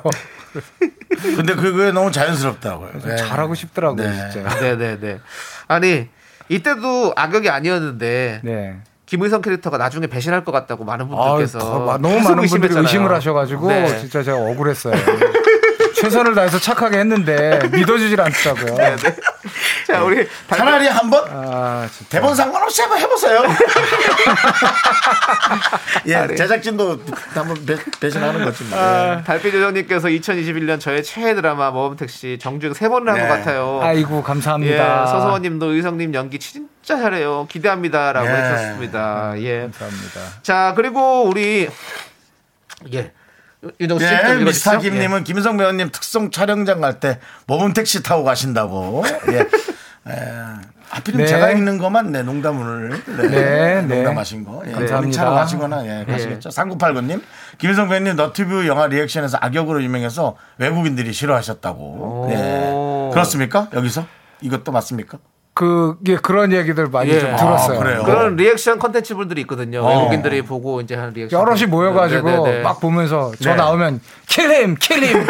[1.36, 2.90] 근데 그게 너무 자연스럽더라고요.
[3.04, 3.16] 네.
[3.22, 4.30] 잘하고 싶더라고요, 네.
[4.32, 4.48] 진짜.
[4.60, 5.20] 네 네 네.
[5.68, 6.08] 아니
[6.48, 8.76] 이때도 악역이 아니었는데 네.
[9.06, 12.74] 김의성 캐릭터가 나중에 배신할 것 같다고 많은 아, 분들께서 너무 계속 많은 분들이.
[12.76, 13.98] 의심을 하셔가지고 네.
[14.00, 14.94] 진짜 제가 억울했어요.
[16.00, 18.76] 최선을 다해서 착하게 했는데 믿어주질 않더라고요.
[18.76, 18.96] 네,
[19.86, 21.88] 자 우리 달- 차라리 한번 아.
[22.08, 23.42] 대본 상관없이 한번 해보세요.
[26.06, 27.00] 예, 제작진도
[27.34, 28.64] 한번 배, 배신하는 거지.
[28.64, 28.78] 뭐.
[28.78, 33.28] 아, 달빛 요정님께서 2021년 저의 최애 드라마 모험택시 정주행 세 번을 한것 네.
[33.28, 33.80] 같아요.
[33.82, 35.06] 아이고 예, 감사합니다.
[35.06, 37.46] 서서원님도 의성님 연기 진짜 잘해요.
[37.50, 38.30] 기대합니다라고 예.
[38.32, 39.34] 해주셨습니다.
[39.38, 39.60] 예.
[39.62, 40.20] 감사합니다.
[40.42, 41.68] 자 그리고 우리
[42.92, 43.12] 예
[43.80, 44.04] 윤정 씨.
[44.04, 44.34] 예.
[44.44, 49.04] 미스터 김님은 김성 배우님 특송 촬영장 갈 때 모범 택시 타고 가신다고.
[49.32, 49.38] 예.
[50.08, 50.66] 예.
[50.88, 51.30] 하필이면 네.
[51.30, 53.96] 제가 읽는 것만 네, 농담을 네, 네, 네.
[53.96, 54.62] 농담하신 거.
[54.66, 54.70] 예.
[54.70, 55.16] 감사합니다.
[55.16, 56.48] 차로 가시거나 예, 가시겠죠.
[56.50, 57.20] 3989님.
[57.58, 62.28] 김의성 배우님 너튜브 영화 리액션에서 악역으로 유명해서 외국인들이 싫어하셨다고.
[62.30, 63.10] 예.
[63.12, 63.68] 그렇습니까?
[63.74, 64.06] 여기서?
[64.42, 65.18] 이것도 맞습니까?
[65.56, 67.18] 그게 그런 얘기들 많이 예.
[67.18, 67.80] 좀 들었어요.
[67.80, 68.02] 아, 그래요?
[68.04, 69.80] 그런 리액션 컨텐츠 분들이 있거든요.
[69.80, 69.88] 어.
[69.88, 71.40] 외국인들이 보고 이제 하는 리액션.
[71.40, 72.62] 여럿이 모여가지고 네네네.
[72.62, 73.56] 막 보면서 저 네.
[73.56, 75.26] 나오면 kill him kill him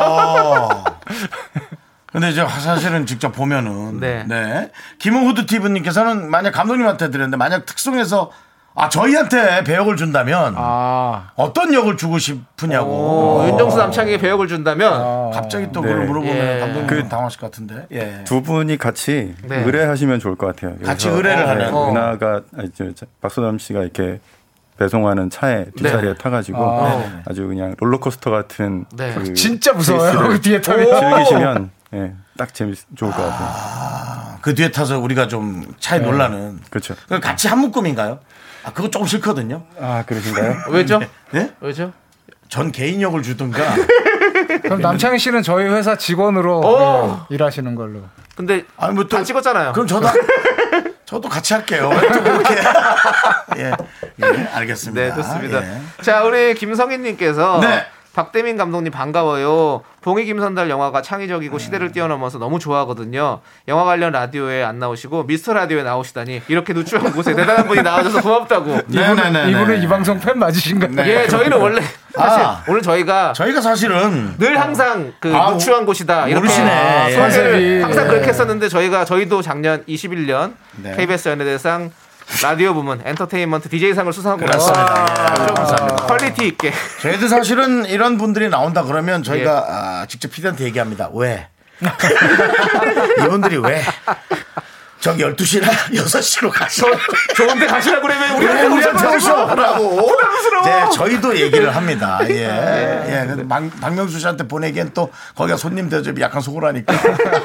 [0.00, 0.84] 어.
[2.10, 4.24] 근데 이제 사실은 직접 보면은 네.
[4.26, 4.70] 네.
[4.98, 8.30] 김호후드 TV님께서는 만약 감독님한테 드렸는데 만약 특송에서
[8.74, 12.90] 아 저희한테 배역을 준다면 아 어떤 역을 주고 싶으냐고.
[13.42, 15.88] 어, 윤정수 남창에게 배역을 준다면 갑자기 또 네.
[15.88, 16.60] 그걸 물어보면 예.
[16.60, 17.86] 감독님 그- 당황하실 것 같은데.
[17.92, 18.24] 예.
[18.24, 19.56] 두 분이 같이 네.
[19.62, 20.78] 의뢰하시면 좋을 것 같아요.
[20.84, 21.74] 같이 의뢰를 네, 하는.
[21.74, 21.90] 어.
[21.90, 22.40] 은하가
[22.74, 24.20] 저, 저, 박소담 씨가 이렇게
[24.78, 26.18] 배송하는 차에 뒷자리에 네.
[26.18, 27.02] 타가지고 아.
[27.28, 29.12] 아주 그냥 롤러코스터 같은 네.
[29.14, 30.12] 그 진짜 무서워요.
[30.12, 30.86] 케이스를 뒤에 타면.
[31.00, 34.38] 즐기시면 예, 딱 재밌 좋을 것 같아요.
[34.40, 36.58] 그 뒤에 타서 우리가 좀 차에 놀라는.
[36.70, 36.94] 그렇죠.
[37.06, 38.18] 그 같이 한 묶음인가요?
[38.64, 39.62] 아 그거 조금 싫거든요.
[39.80, 40.64] 아 그러신가요?
[40.70, 41.00] 왜죠?
[41.34, 41.52] 예?
[41.60, 41.92] 왜죠?
[42.48, 43.74] 전 개인 역을 주든가.
[44.62, 47.06] 그럼 남창희 씨는 저희 회사 직원으로 오!
[47.28, 48.02] 네, 일하시는 걸로.
[48.36, 49.72] 근데 아니 뭐또 다 찍었잖아요.
[49.72, 50.06] 그럼 저도
[51.04, 51.90] 저도 같이 할게요.
[52.12, 52.54] 또 그렇게.
[53.58, 53.72] 예,
[54.22, 55.00] 예, 알겠습니다.
[55.00, 55.62] 네, 좋습니다.
[55.62, 55.80] 예.
[56.02, 57.86] 자, 우리 김성희 님께서 네.
[58.14, 59.82] 박대민 감독님 반가워요.
[60.02, 63.40] 봉이 김선달 영화가 창의적이고 시대를 뛰어넘어서 너무 좋아하거든요.
[63.68, 68.80] 영화 관련 라디오에 안 나오시고 미스터 라디오에 나오시다니 이렇게 누추한 곳에 대단한 분이 나와줘서 고맙다고.
[68.88, 69.50] 네네네.
[69.52, 71.08] 이분은 이 방송 팬 맞으신가요?
[71.08, 71.80] 예, 저희는 원래
[72.14, 72.62] 사실 아.
[72.68, 76.70] 오늘 저희가 저희가 사실은 늘 항상 그 아, 누추한 곳이다 이렇게 모르시네.
[76.70, 77.12] 아, 예.
[77.30, 77.84] 소개를.
[77.84, 78.08] 항상 예.
[78.10, 80.52] 그렇게 했었는데 저희가 저희도 작년 21년
[80.82, 80.94] 네.
[80.96, 81.90] KBS 연예대상
[82.40, 84.44] 라디오 부문 엔터테인먼트 DJ상을 수상하고.
[84.46, 86.06] 나서 예, 좀 감사합니다.
[86.06, 91.10] 퀄리티 있게 저희도 사실은 이런 분들이 나온다 그러면 저희가 아, 직접 피디한테 얘기합니다.
[91.12, 91.48] 왜?
[93.24, 93.82] 이분들이 왜?
[95.02, 96.86] 저기 12시나 6시로 가시라.
[97.34, 100.12] 좋은데 가시라고 그러면 우리한테 우리한테 오셔서 오셔라고.
[100.64, 102.20] 네, 저희도 얘기를 합니다.
[102.30, 103.02] 예.
[103.08, 103.26] 예.
[103.26, 106.94] 근데 박, 박명수 씨한테 보내기엔 또 거기가 손님 대접이 약간 소홀하니까.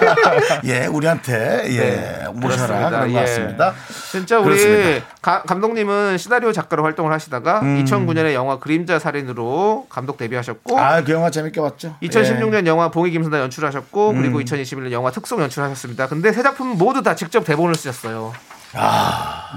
[0.65, 2.89] 예, 우리한테 예, 모셔라.
[2.91, 3.21] 그런 것 예.
[3.25, 3.73] 같습니다.
[4.11, 5.07] 진짜 우리 그렇습니다.
[5.23, 11.31] 가- 감독님은 시나리오 작가로 활동을 하시다가 2009년에 영화 그림자 살인으로 감독 데뷔하셨고 아, 그 영화
[11.31, 11.95] 재밌게 봤죠?
[12.03, 16.07] 2016년 영화 봉이 김선다 연출하셨고 그리고 2021년 영화 특송 연출하셨습니다.
[16.07, 18.33] 근데 세 작품 모두 다 직접 대본을 쓰셨어요.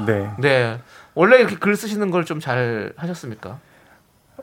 [0.07, 0.31] 네.
[0.39, 0.79] 네.
[1.15, 3.59] 원래 이렇게 글 쓰시는 걸 좀 잘 하셨습니까?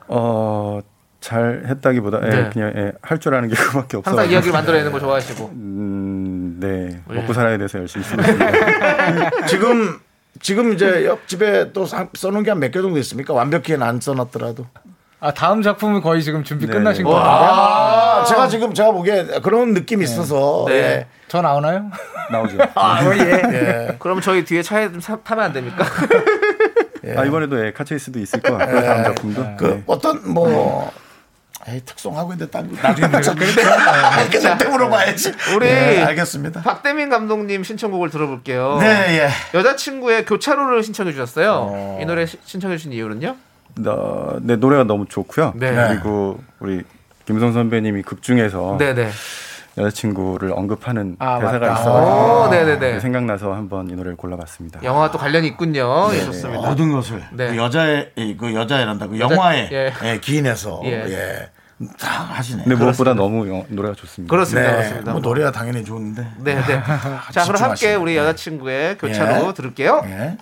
[0.10, 0.80] 어,
[1.22, 2.50] 잘 했다기보다 예, 네.
[2.52, 4.16] 그냥 예, 할줄 아는 게 그밖에 없어요.
[4.18, 5.46] 항상 이야기를 만들어내는 거 좋아하시고.
[5.54, 7.02] 음, 네.
[7.10, 7.14] 예.
[7.16, 9.46] 먹고 살아야 돼서 열심히 쓰고 있습니다.
[9.48, 10.00] 지금
[10.42, 13.34] 지금 이제 옆집에 또 사- 써놓은 게 한 몇 개 정도 있습니까?
[13.34, 14.68] 완벽히는 안 써놨더라도.
[15.20, 16.74] 아 다음 작품은 거의 지금 준비 네.
[16.74, 17.12] 끝나신 와.
[17.14, 17.26] 거예요?
[17.26, 20.66] 아, 제가 지금 제가 보기에 그런 느낌이 있어서.
[20.68, 20.74] 네.
[20.76, 21.08] 예.
[21.28, 21.90] 저 나오나요?
[22.32, 22.58] 나오죠.
[22.76, 23.20] 아, 예.
[23.54, 23.96] 예.
[24.00, 25.86] 그럼 저희 뒤에 차에 좀 사- 타면 안 됩니까?
[27.16, 28.82] 아, 이번에도 예, 카체이스도 있을 것 같고요.
[28.84, 29.46] 다음 작품도.
[29.58, 29.84] 그 네.
[29.88, 30.92] 어떤 뭐
[31.68, 32.88] 에이, 특송하고 있는데 딴 거.
[32.88, 33.08] 나중에.
[34.32, 35.34] 그때 물어봐야지.
[35.56, 36.62] 우리 예, 알겠습니다.
[36.62, 38.78] 박대민 감독님 신청곡을 들어볼게요.
[38.80, 39.58] 네, 예.
[39.58, 41.98] 여자친구의 교차로를 신청해 주셨어요.
[42.02, 43.36] 이 노래 시- 신청해 주신 이유는요?
[43.80, 45.54] 나, 네, 노래가 너무 좋고요.
[45.56, 45.74] 네.
[45.90, 46.84] 그리고 우리
[47.26, 49.10] 김성 선배님이 극 중에서 네네.
[49.78, 51.74] 여자친구를 언급하는 아, 대사가.
[51.74, 52.46] 있어요.
[52.46, 53.00] 오, 네네네.
[53.00, 54.82] 생각나서 한번 이 노래를 골라봤습니다.
[54.84, 56.10] 영화와 또 관련이 있군요.
[56.14, 56.68] 예, 좋습니다.
[56.68, 57.50] 모든 것을 네.
[57.52, 59.94] 그 여자의 이- 그 여자애란다 그 여자- 영화에 예.
[60.04, 60.90] 예, 기인해서 예.
[61.08, 61.50] 예.
[62.00, 62.64] 다 하시네.
[62.64, 64.32] 근데 무엇보다 너무 영- 노래가 좋습니다.
[64.32, 64.68] 그렇습니다.
[64.72, 64.78] 네.
[64.78, 65.12] 그렇습니다.
[65.12, 66.26] 뭐 노래가 당연히 좋은데.
[66.40, 66.82] 네, 네.
[67.32, 67.94] 자, 그럼 함께.
[67.94, 69.54] 우리 여자친구의 교차로 예.
[69.54, 70.02] 들을게요.
[70.06, 70.38] 예.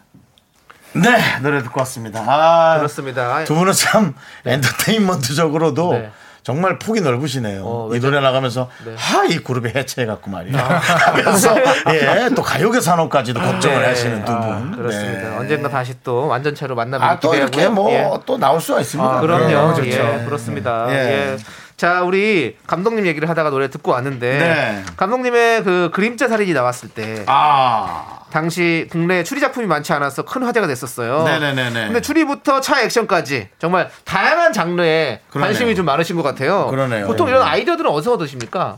[0.96, 2.24] 네 노래 듣고 왔습니다.
[2.26, 3.44] 아, 그렇습니다.
[3.44, 4.14] 두 분은 참
[4.46, 6.12] 엔터테인먼트적으로도 네.
[6.46, 7.64] 정말 폭이 넓으시네요.
[7.66, 8.00] 어, 이?
[8.00, 8.94] 노래 나가면서 네.
[8.96, 10.60] 하이 그룹이 해체해갖고 말이야.
[10.60, 11.56] 하면서
[11.92, 13.88] 예또 가요계 산업까지도 걱정을 네.
[13.88, 14.44] 하시는 두 분.
[14.44, 15.30] 아, 그렇습니다.
[15.30, 15.38] 네.
[15.38, 17.74] 언젠가 다시 또 완전체로 만나뵙기 아또 이렇게 기대하고요.
[17.76, 18.20] 뭐 예.
[18.28, 19.10] 또 나올 수가 있습니다.
[19.12, 19.48] 아, 그럼요.
[19.48, 19.98] 네, 좋죠.
[19.98, 20.86] 예, 그렇습니다.
[20.90, 21.34] 예.
[21.34, 21.38] 예.
[21.78, 24.84] 자, 우리 감독님 얘기를 하다가 노래 듣고 왔는데 네.
[24.96, 30.68] 감독님의 그 그림자 살인이 나왔을 때 아 당시 국내 추리 작품이 많지 않아서 큰 화제가
[30.68, 31.24] 됐었어요.
[31.24, 31.86] 네네네네.
[31.88, 35.48] 근데 추리부터 차 액션까지 정말 다양한 장르에 그러네요.
[35.50, 36.68] 관심이 좀 많으신 것 같아요.
[36.68, 37.08] 그러네요.
[37.08, 38.78] 보통 이런 아이디어들은 어디서 얻으십니까?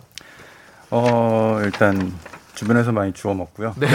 [0.89, 2.13] 어, 일단
[2.55, 3.73] 주변에서 많이 주워 먹고요.
[3.77, 3.87] 네.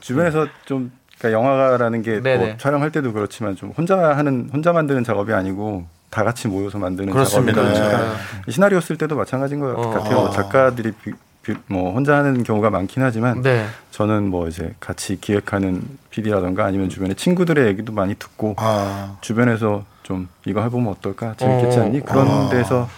[0.00, 2.18] 주변에서 좀 그러니까 영화라는 게.
[2.18, 7.12] 뭐 촬영할 때도 그렇지만 좀 혼자 하는 혼자 만드는 작업이 아니고 다 같이 모여서 만드는
[7.12, 7.60] 그렇습니다.
[7.60, 8.12] 작업이니까 네.
[8.46, 9.90] 이 시나리오 쓸 때도 마찬가지인 것 어.
[9.90, 10.30] 같아요.
[10.30, 11.10] 작가들이 비-
[11.42, 13.66] 비- 뭐 혼자 하는 경우가 많긴 하지만 네.
[13.90, 19.16] 저는 뭐 이제 같이 기획하는 PD라던가 아니면 주변에 친구들의 얘기도 많이 듣고 아.
[19.22, 21.82] 주변에서 좀 이거 해보면 어떨까 재밌겠지 어.
[21.82, 22.48] 않니 그런 아.
[22.48, 22.88] 데서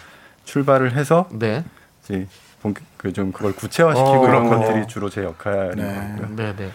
[0.44, 1.64] 출발을 해서 네.
[2.04, 2.26] 이제
[2.98, 4.58] 그 좀 그걸 구체화시키고 어, 그렇군요.
[4.60, 5.84] 것들이 주로 제 역할인 네.
[5.84, 6.36] 것 같고요.
[6.36, 6.70] 네, 네.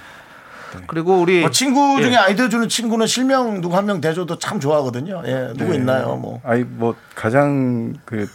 [0.88, 2.16] 그리고 우리 뭐 친구 중에 예.
[2.18, 5.24] 아이디어 주는 친구는 실명 누구 한 명 대줘도 참 좋아하거든요.
[5.26, 5.78] 예, 누구 네.
[5.78, 6.16] 있나요?
[6.16, 6.40] 뭐.
[6.44, 8.28] 아이 뭐 가장 그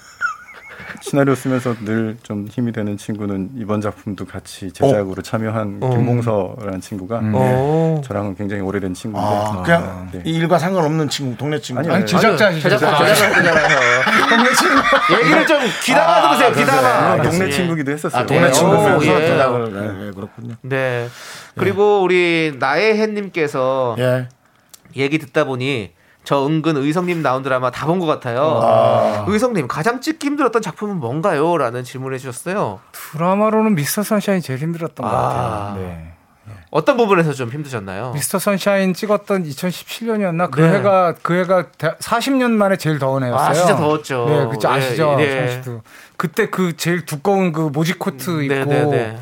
[1.01, 5.91] 시나리오 쓰면서 늘 좀 힘이 되는 친구는 이번 작품도 같이 제작으로 참여한 어.
[5.91, 8.01] 김몽서라는 친구가 어.
[8.05, 10.23] 저랑은 굉장히 오래된 친구인데 아, 그냥 네.
[10.25, 11.81] 이 일과 상관없는 친구, 동네 친구.
[11.81, 12.63] 아니, 아니 제작자시죠.
[12.69, 13.79] 제작자 아, 제작자잖아요.
[15.21, 16.53] 얘기를 좀 귀담아 들으세요.
[16.53, 16.89] 귀담아.
[16.89, 17.51] 아, 동네 예.
[17.51, 18.23] 친구기도 했었어요.
[18.23, 18.51] 아, 동네 오,
[19.05, 20.07] 예.
[20.07, 20.55] 예, 그렇군요.
[20.63, 21.09] 네.
[21.57, 22.57] 그리고 우리
[23.99, 24.29] 예.
[24.97, 25.93] 얘기 듣다 보니
[26.27, 29.25] 저 은근 의성님 나온 드라마 다 본 것 같아요.
[29.29, 31.57] 의성님 가장 찍기 힘들었던 작품은 뭔가요?
[31.57, 32.81] 라는 질문을 해주셨어요.
[32.93, 35.19] 드라마로는 미스터 선샤인 제일 힘들었던 것 아.
[35.23, 35.77] 같아요.
[35.77, 36.13] 네.
[36.71, 38.11] 어떤 부분에서 좀 힘드셨나요?
[38.13, 40.75] 미스터 선샤인 찍었던 2017년이었나 그 네.
[40.75, 43.49] 해가 그 해가 대- 40년 만에 제일 더운 해였어요.
[43.49, 44.27] 아, 진짜 더웠죠.
[44.29, 45.17] 네, 그죠 예, 아시죠?
[45.21, 45.31] 예.
[45.49, 45.83] 정 씨도.
[46.17, 49.19] 그때 그 제일 두꺼운 그 모직 코트 입고 네, 네, 네.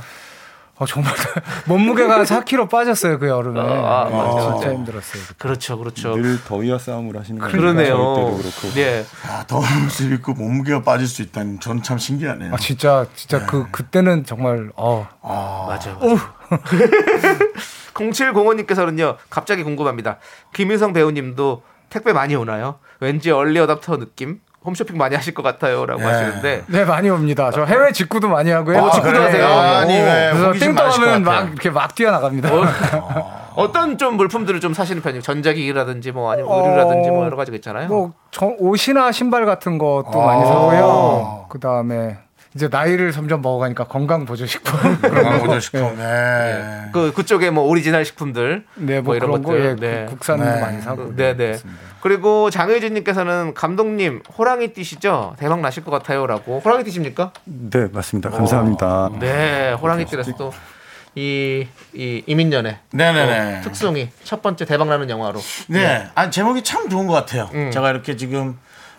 [0.85, 1.12] 어, 정말
[1.66, 3.59] 몸무게가 4kg 빠졌어요 그 여름에.
[3.61, 3.64] 아,
[4.11, 4.72] 네, 맞아, 진짜 맞아.
[4.72, 5.22] 힘들었어요.
[5.22, 5.35] 그때.
[5.39, 6.14] 그렇죠, 그렇죠.
[6.16, 7.53] 늘 더위와 싸움을 하시는 거예요.
[7.53, 7.97] 그러네요.
[7.97, 8.74] 저희 때도 그렇고.
[8.74, 9.05] 네.
[9.28, 12.55] 아, 더운 모습 입고 몸무게가 빠질 수 있다니 전 참 신기하네요.
[12.55, 15.99] 아 진짜 진짜 그 그때는 정말 어 맞아요.
[15.99, 16.18] 맞아요.
[17.95, 20.18] 0705님께서는요, 갑자기 궁금합니다.
[20.53, 22.78] 김유성 배우님도 택배 많이 오나요?
[23.01, 24.41] 왠지 얼리 어답터 느낌?
[24.65, 25.85] 홈쇼핑 많이 하실 것 같아요.
[25.87, 26.07] 라고 네.
[26.07, 26.65] 하시는데.
[26.69, 27.51] 네 많이 옵니다.
[27.53, 28.79] 저 해외 직구도 많이 하고요.
[28.79, 29.25] 어, 직구도 네.
[29.27, 29.47] 하세요?
[29.47, 31.49] 아니, 왜 그래서 호기심 띵 많으실 것 떠하면 막.
[31.51, 32.51] 이렇게 막 뛰어나갑니다.
[33.57, 35.23] 어 떤 좀 물품들을 좀 사시는 편이에요?
[35.23, 37.87] 전자기기라든지 뭐 아니면 의류라든지 뭐 여러 가지가 있잖아요.
[37.89, 40.27] 뭐 저- 옷이나 신발 같은 것도 아.
[40.27, 41.47] 많이 사고요.
[41.49, 42.19] 그 다음에
[42.55, 45.97] 이제 나이를 점점 먹어가니까 건강 보조 식품 건강 보조 식품.
[45.97, 46.89] 네.
[46.93, 49.65] 그 그쪽에 뭐 오리지널 식품들 네, 뭐, 뭐 이런 그런 거 것들.
[49.65, 50.05] 예, 네.
[50.07, 50.61] 국- 국산도 네.
[50.61, 51.15] 많이 사고.
[51.17, 51.59] 네, 네.
[52.01, 55.35] 그리고 장혜진님께서는 감독님 호랑이 띠시죠?
[55.39, 56.61] 대박 나실 것 같아요라고.
[56.65, 57.33] 호랑이 띠십니까?
[57.45, 58.31] 네 맞습니다.
[58.31, 59.11] 감사합니다.
[59.19, 60.53] 네, 호랑이 띠라서 또
[61.17, 63.61] 이, 이 이민년의 네네네.
[63.63, 66.07] 또 특송이 첫 번째 대박 나는 영화로 네.
[66.15, 67.49] 아니, 제목이 참 좋은 것 같아요.
[67.55, 67.71] 음.
[67.73, 68.59] 제가 이렇게 지금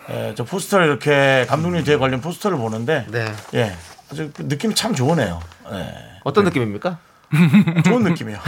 [0.10, 3.26] 에, 저 포스터를 이렇게 감독님 뒤에 걸린 포스터를 보는데 네.
[3.54, 3.76] 예.
[4.12, 5.40] 아주 그 느낌이 참 좋으네요.
[5.72, 5.94] 예.
[6.24, 6.98] 어떤 느낌입니까?
[7.86, 8.38] 좋은 느낌이요.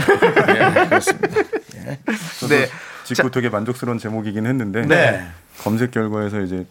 [0.48, 1.42] 예, 그렇습니다.
[2.48, 2.68] 네.
[3.04, 5.26] 짓고 되게 만족스러운 제목이긴 했는데 네.
[5.62, 6.66] 검색 결과에서 이제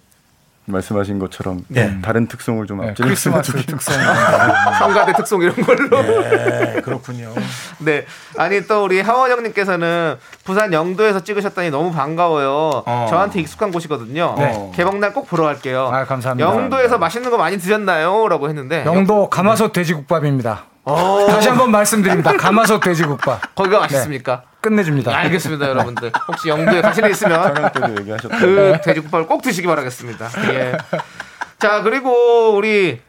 [0.72, 1.98] 말씀하신 것처럼 네.
[2.02, 3.96] 다른 특성을 좀 네, 앞질 크리스마스 특성.
[4.80, 6.02] 성가대 특송 이런 걸로.
[6.02, 7.34] 네, 그렇군요.
[7.80, 8.06] 네.
[8.38, 12.84] 아니 또 우리 하원 형님께서는 부산 영도에서 찍으셨다니 너무 반가워요.
[12.86, 13.08] 어.
[13.10, 14.36] 저한테 익숙한 곳이거든요.
[14.38, 14.72] 네.
[14.76, 15.90] 개봉날 꼭 보러 갈게요.
[15.92, 16.48] 아, 감사합니다.
[16.50, 18.28] 영도에서 맛있는 거 많이 드셨나요?
[18.28, 20.66] 라고 했는데 영도 가마솥 돼지국밥입니다.
[20.84, 22.36] 어, 다시 한번 말씀드립니다.
[22.38, 24.44] 가마솥 돼지국밥 거기가 맛있습니까?
[24.72, 25.16] 끝내줍니다.
[25.16, 26.12] 알겠습니다, 여러분들.
[26.28, 27.54] 혹시 영도에 가실 일 있으면
[28.40, 30.28] 그 돼지국밥을 꼭 드시기 바라겠습니다.
[30.54, 30.78] 예.
[31.60, 33.02] 자, 그리고 우리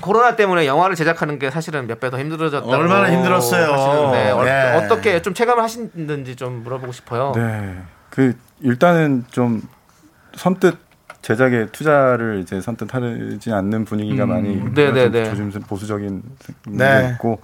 [0.00, 3.72] 코로나 때문에 영화를 제작하는 게 사실은 몇 배 더 힘들어졌다고 얼마나 힘들었어요.
[3.72, 4.74] 하시는데 어, 네.
[4.76, 7.32] 어떻게 좀 체감을 하시는지 좀 물어보고 싶어요.
[7.36, 7.82] 네.
[8.08, 9.62] 그 일단은 좀
[10.34, 10.76] 선뜻
[11.22, 15.24] 제작에 투자를 이제 선뜻 하지 않는 분위기가 많이 네, 네, 좀 네.
[15.24, 16.22] 조심 보수적인
[16.68, 17.02] 네.
[17.08, 17.40] 게 있고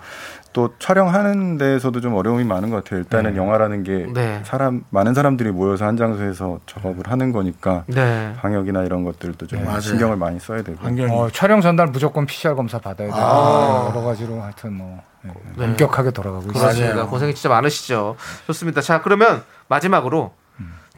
[0.54, 3.00] 또 촬영하는 데에서도 좀 어려움이 많은 것 같아요.
[3.00, 3.36] 일단은 네.
[3.36, 4.40] 영화라는 게 네.
[4.44, 8.32] 사람 많은 사람들이 모여서 한 장소에서 작업을 하는 거니까 네.
[8.38, 9.80] 방역이나 이런 것들도 좀 맞아요.
[9.80, 11.12] 신경을 많이 써야 되고 환경이.
[11.12, 13.14] 어, 촬영 전날 무조건 PCR 검사 받아야 돼요.
[13.14, 13.90] 아.
[13.90, 15.64] 여러 가지로 하여튼 뭐 네, 네.
[15.66, 16.46] 엄격하게 돌아가고.
[16.54, 17.06] 맞아요.
[17.08, 18.16] 고생이 진짜 많으시죠.
[18.46, 18.80] 좋습니다.
[18.80, 20.32] 자, 그러면 마지막으로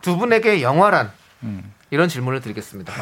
[0.01, 1.11] 두 분에게 영화란
[1.91, 2.93] 이런 질문을 드리겠습니다.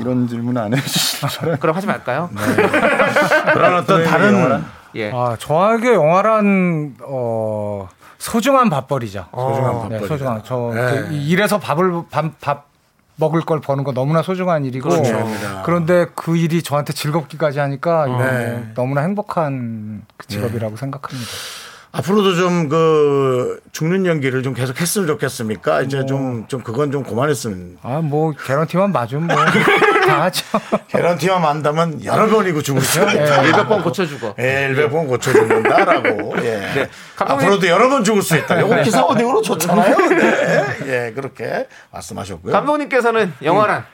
[0.00, 1.58] 이런 질문 안 해주시죠.
[1.60, 2.30] 그럼 하지 말까요?
[3.52, 4.62] 그런 어떤 다른
[4.94, 5.10] 예.
[5.12, 7.88] 아, 저에게 영화란 어,
[8.18, 9.26] 소중한 밥벌이죠.
[9.34, 10.06] 소중한 네, 밥벌이다.
[10.06, 10.90] 소중한 저 네.
[11.08, 12.68] 그 일에서 밥을 밥, 밥
[13.16, 15.28] 먹을 걸 버는 거 너무나 소중한 일이고 그렇죠.
[15.64, 18.72] 그런데 그 일이 저한테 즐겁기까지 하니까 네.
[18.74, 21.30] 너무나 행복한 그 직업이라고 생각합니다.
[21.90, 25.82] 앞으로도 좀 그 죽는 연기를 좀 계속 했으면 좋겠습니까?
[25.82, 27.78] 이제 좀, 좀 그건 좀 그만했으면.
[27.82, 29.36] 아, 뭐 개런티만 맞으면 뭐
[30.06, 30.44] 다 하죠.
[30.88, 33.42] 개런티만 만다면 여러 번이고 죽을 수 있다.
[33.42, 34.34] 일몇 번 고쳐주고.
[34.38, 36.34] 예, 100번 고쳐 죽는다라고.
[36.44, 36.88] 예.
[37.16, 38.60] 감독님- 앞으로도 여러 번 죽을 수 있다.
[38.60, 39.96] 요거 기사 어디로 줬잖아요.
[40.08, 40.76] 네.
[41.08, 42.52] 예, 그렇게 말씀하셨고요.
[42.52, 43.84] 감독님께서는 영화란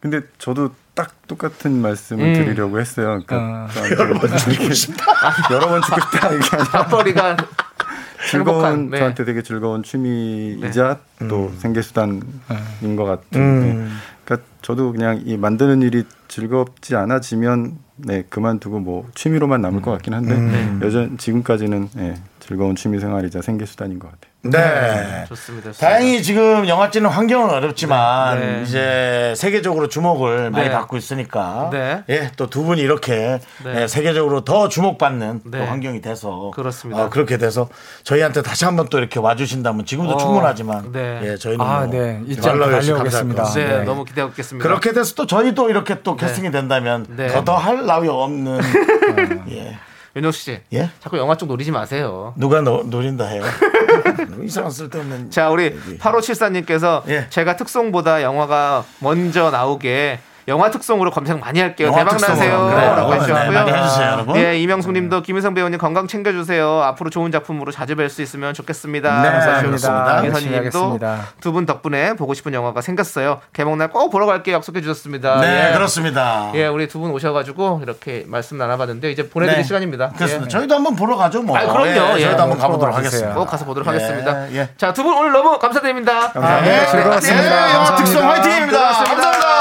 [0.00, 2.32] 근데 저도 딱 똑같은 말씀을 음.
[2.34, 3.22] 드리려고 했어요.
[3.24, 3.68] 그러니까 어.
[3.96, 5.04] 여러 번 죽고 싶다.
[5.54, 7.36] 여러 번 죽고 싶다 이게 아니라 밥벌이가
[8.28, 8.98] 즐거운 행복한, 네.
[8.98, 13.40] 저한테 되게 즐거운 취미이자 또 생계수단인 것 같은.
[13.40, 13.60] 음.
[13.60, 13.88] 네.
[14.24, 20.14] 그러니까 저도 그냥 이 만드는 일이 즐겁지 않아지면 네 그만두고 뭐 취미로만 남을 것 같긴
[20.14, 22.16] 한데 여전 지금까지는 네,
[22.48, 24.32] 즐거운 취미 생활이자 생계 수단인 것 같아요.
[24.40, 25.24] 네.
[25.28, 25.70] 좋습니다.
[25.70, 25.72] 좋습니다.
[25.72, 28.62] 다행히 지금 영화 찍는 환경은 어렵지만 네.
[28.62, 30.72] 이제 세계적으로 주목을 많이 네.
[30.74, 32.04] 받고 있으니까 네.
[32.08, 33.82] 예, 또 두 분이 이렇게 네.
[33.82, 35.58] 예, 세계적으로 더 주목받는 네.
[35.58, 37.04] 또 환경이 돼서 그렇습니다.
[37.04, 37.68] 어, 그렇게 돼서
[38.04, 41.20] 저희한테 다시 한번 또 이렇게 와 주신다면 지금도 어, 충분하지만 네.
[41.24, 42.22] 예, 저희는 아, 뭐 네.
[42.26, 43.44] 잊지 않고 달려오겠습니다.
[43.44, 43.82] 네.
[43.84, 44.66] 너무 기대하고 있겠습니다.
[44.66, 47.28] 그렇게 돼서 또 저희도 이렇게 또 캐스팅이 된다면 네.
[47.44, 48.58] 더할 나위 없는
[49.50, 49.76] 예.
[50.18, 50.90] 윤정 씨, 예?
[51.00, 52.34] 자꾸 영화 쪽 노리지 마세요.
[52.36, 53.44] 누가 노, 노린다 해요.
[54.42, 55.98] 이상한 쓸데없는 자, 우리 얘기.
[55.98, 57.28] 8574님께서 예.
[57.30, 61.92] 제가 특송보다 영화가 먼저 나오게 영화 특송으로 검색 많이 할게요.
[61.94, 62.34] 대박 나세요.
[62.34, 62.68] 특송으로.
[62.74, 62.94] 그래요.
[62.96, 64.36] 라고 네, 해주세요, 여러분.
[64.36, 64.40] 음.
[64.40, 66.82] 예, 이명숙 님도 김의성 배우님 건강 챙겨주세요.
[66.82, 69.22] 앞으로 좋은 작품으로 자주 뵐 수 있으면 좋겠습니다.
[69.22, 70.04] 네, 라고 그렇습니다.
[70.16, 71.18] 하셨고, 열심히 이선희 님도 하겠습니다.
[71.40, 73.40] 두분 덕분에 보고 싶은 영화가 생겼어요.
[73.52, 74.56] 개봉날 꼭 보러 갈게요.
[74.56, 75.40] 약속해 주셨습니다.
[75.40, 75.72] 네, 예.
[75.74, 76.50] 그렇습니다.
[76.54, 79.62] 예, 우리 두 분 오셔가지고 이렇게 말씀 나눠봤는데 이제 보내드릴 네.
[79.64, 80.08] 시간입니다.
[80.16, 80.46] 그렇습니다.
[80.46, 80.48] 예.
[80.48, 81.56] 저희도 한번 보러 가죠, 뭐.
[81.56, 81.86] 아, 그럼요.
[81.88, 82.20] 예, 예.
[82.24, 82.96] 저희도 한번 꼭 가보도록.
[82.96, 83.34] 하겠습니다.
[83.34, 84.52] 꼭 가서 보도록 예, 하겠습니다.
[84.52, 84.68] 예.
[84.76, 86.32] 자, 두 분 오늘 너무 감사드립니다.
[86.32, 86.74] 감사합니다.
[86.76, 87.42] 네, 즐거웠습니다.
[87.42, 87.96] 네, 영화 감사합니다.
[88.04, 88.78] 특성 화이팅입니다.
[88.80, 89.57] 감사합니다.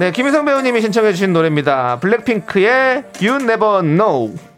[0.00, 2.00] 네, 김희성 배우님이 신청해주신 노래입니다.
[2.00, 4.49] 블랙핑크의 You Never Know.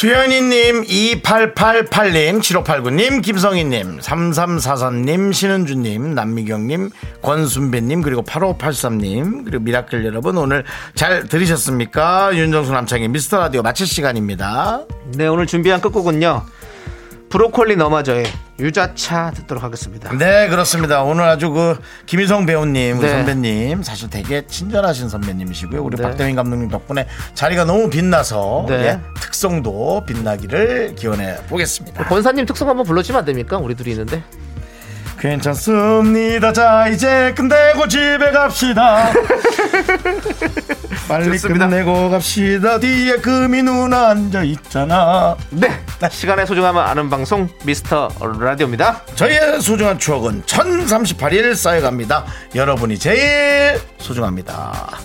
[0.00, 6.90] 수현이님, 2888님, 7589님, 김성희님, 3344님, 신은주님, 남미경님,
[7.22, 12.36] 권순배님, 그리고 8583님, 그리고 미라클 여러분, 오늘 잘 들으셨습니까?
[12.36, 14.82] 윤정수 남창희의 미스터 라디오 마칠 시간입니다.
[15.14, 16.44] 네, 오늘 준비한 끝곡은요.
[17.28, 18.24] 브로콜리 너마저의
[18.58, 20.10] 유자차 듣도록 하겠습니다.
[20.16, 21.02] 네, 그렇습니다.
[21.02, 23.08] 오늘 아주 그 김의성 배우님, 네.
[23.08, 25.82] 선배님, 사실 되게 친절하신 선배님이시고요.
[25.82, 26.02] 우리 네.
[26.02, 28.74] 박대민 감독님 덕분에 자리가 너무 빛나서 네.
[28.74, 32.04] 예, 특성도 빛나기를 기원해 보겠습니다.
[32.04, 33.58] 권사님 특성 한번 불러주면 안 됩니까?
[33.58, 34.22] 우리 둘이 있는데.
[35.26, 36.52] 괜찮습니다.
[36.52, 39.10] 자, 이제 끝내고 집에 갑시다.
[41.08, 41.68] 빨리 좋습니다.
[41.68, 42.78] 끝내고 갑시다.
[42.78, 45.36] 뒤에 금이 누나 앉아 있잖아.
[45.50, 45.68] 네.
[46.08, 48.08] 시간의 소중함을 아는 방송 미스터
[48.38, 49.02] 라디오입니다.
[49.16, 52.24] 저희의 소중한 추억은 1038일 쌓여갑니다.
[52.54, 54.98] 여러분이 제일 소중합니다.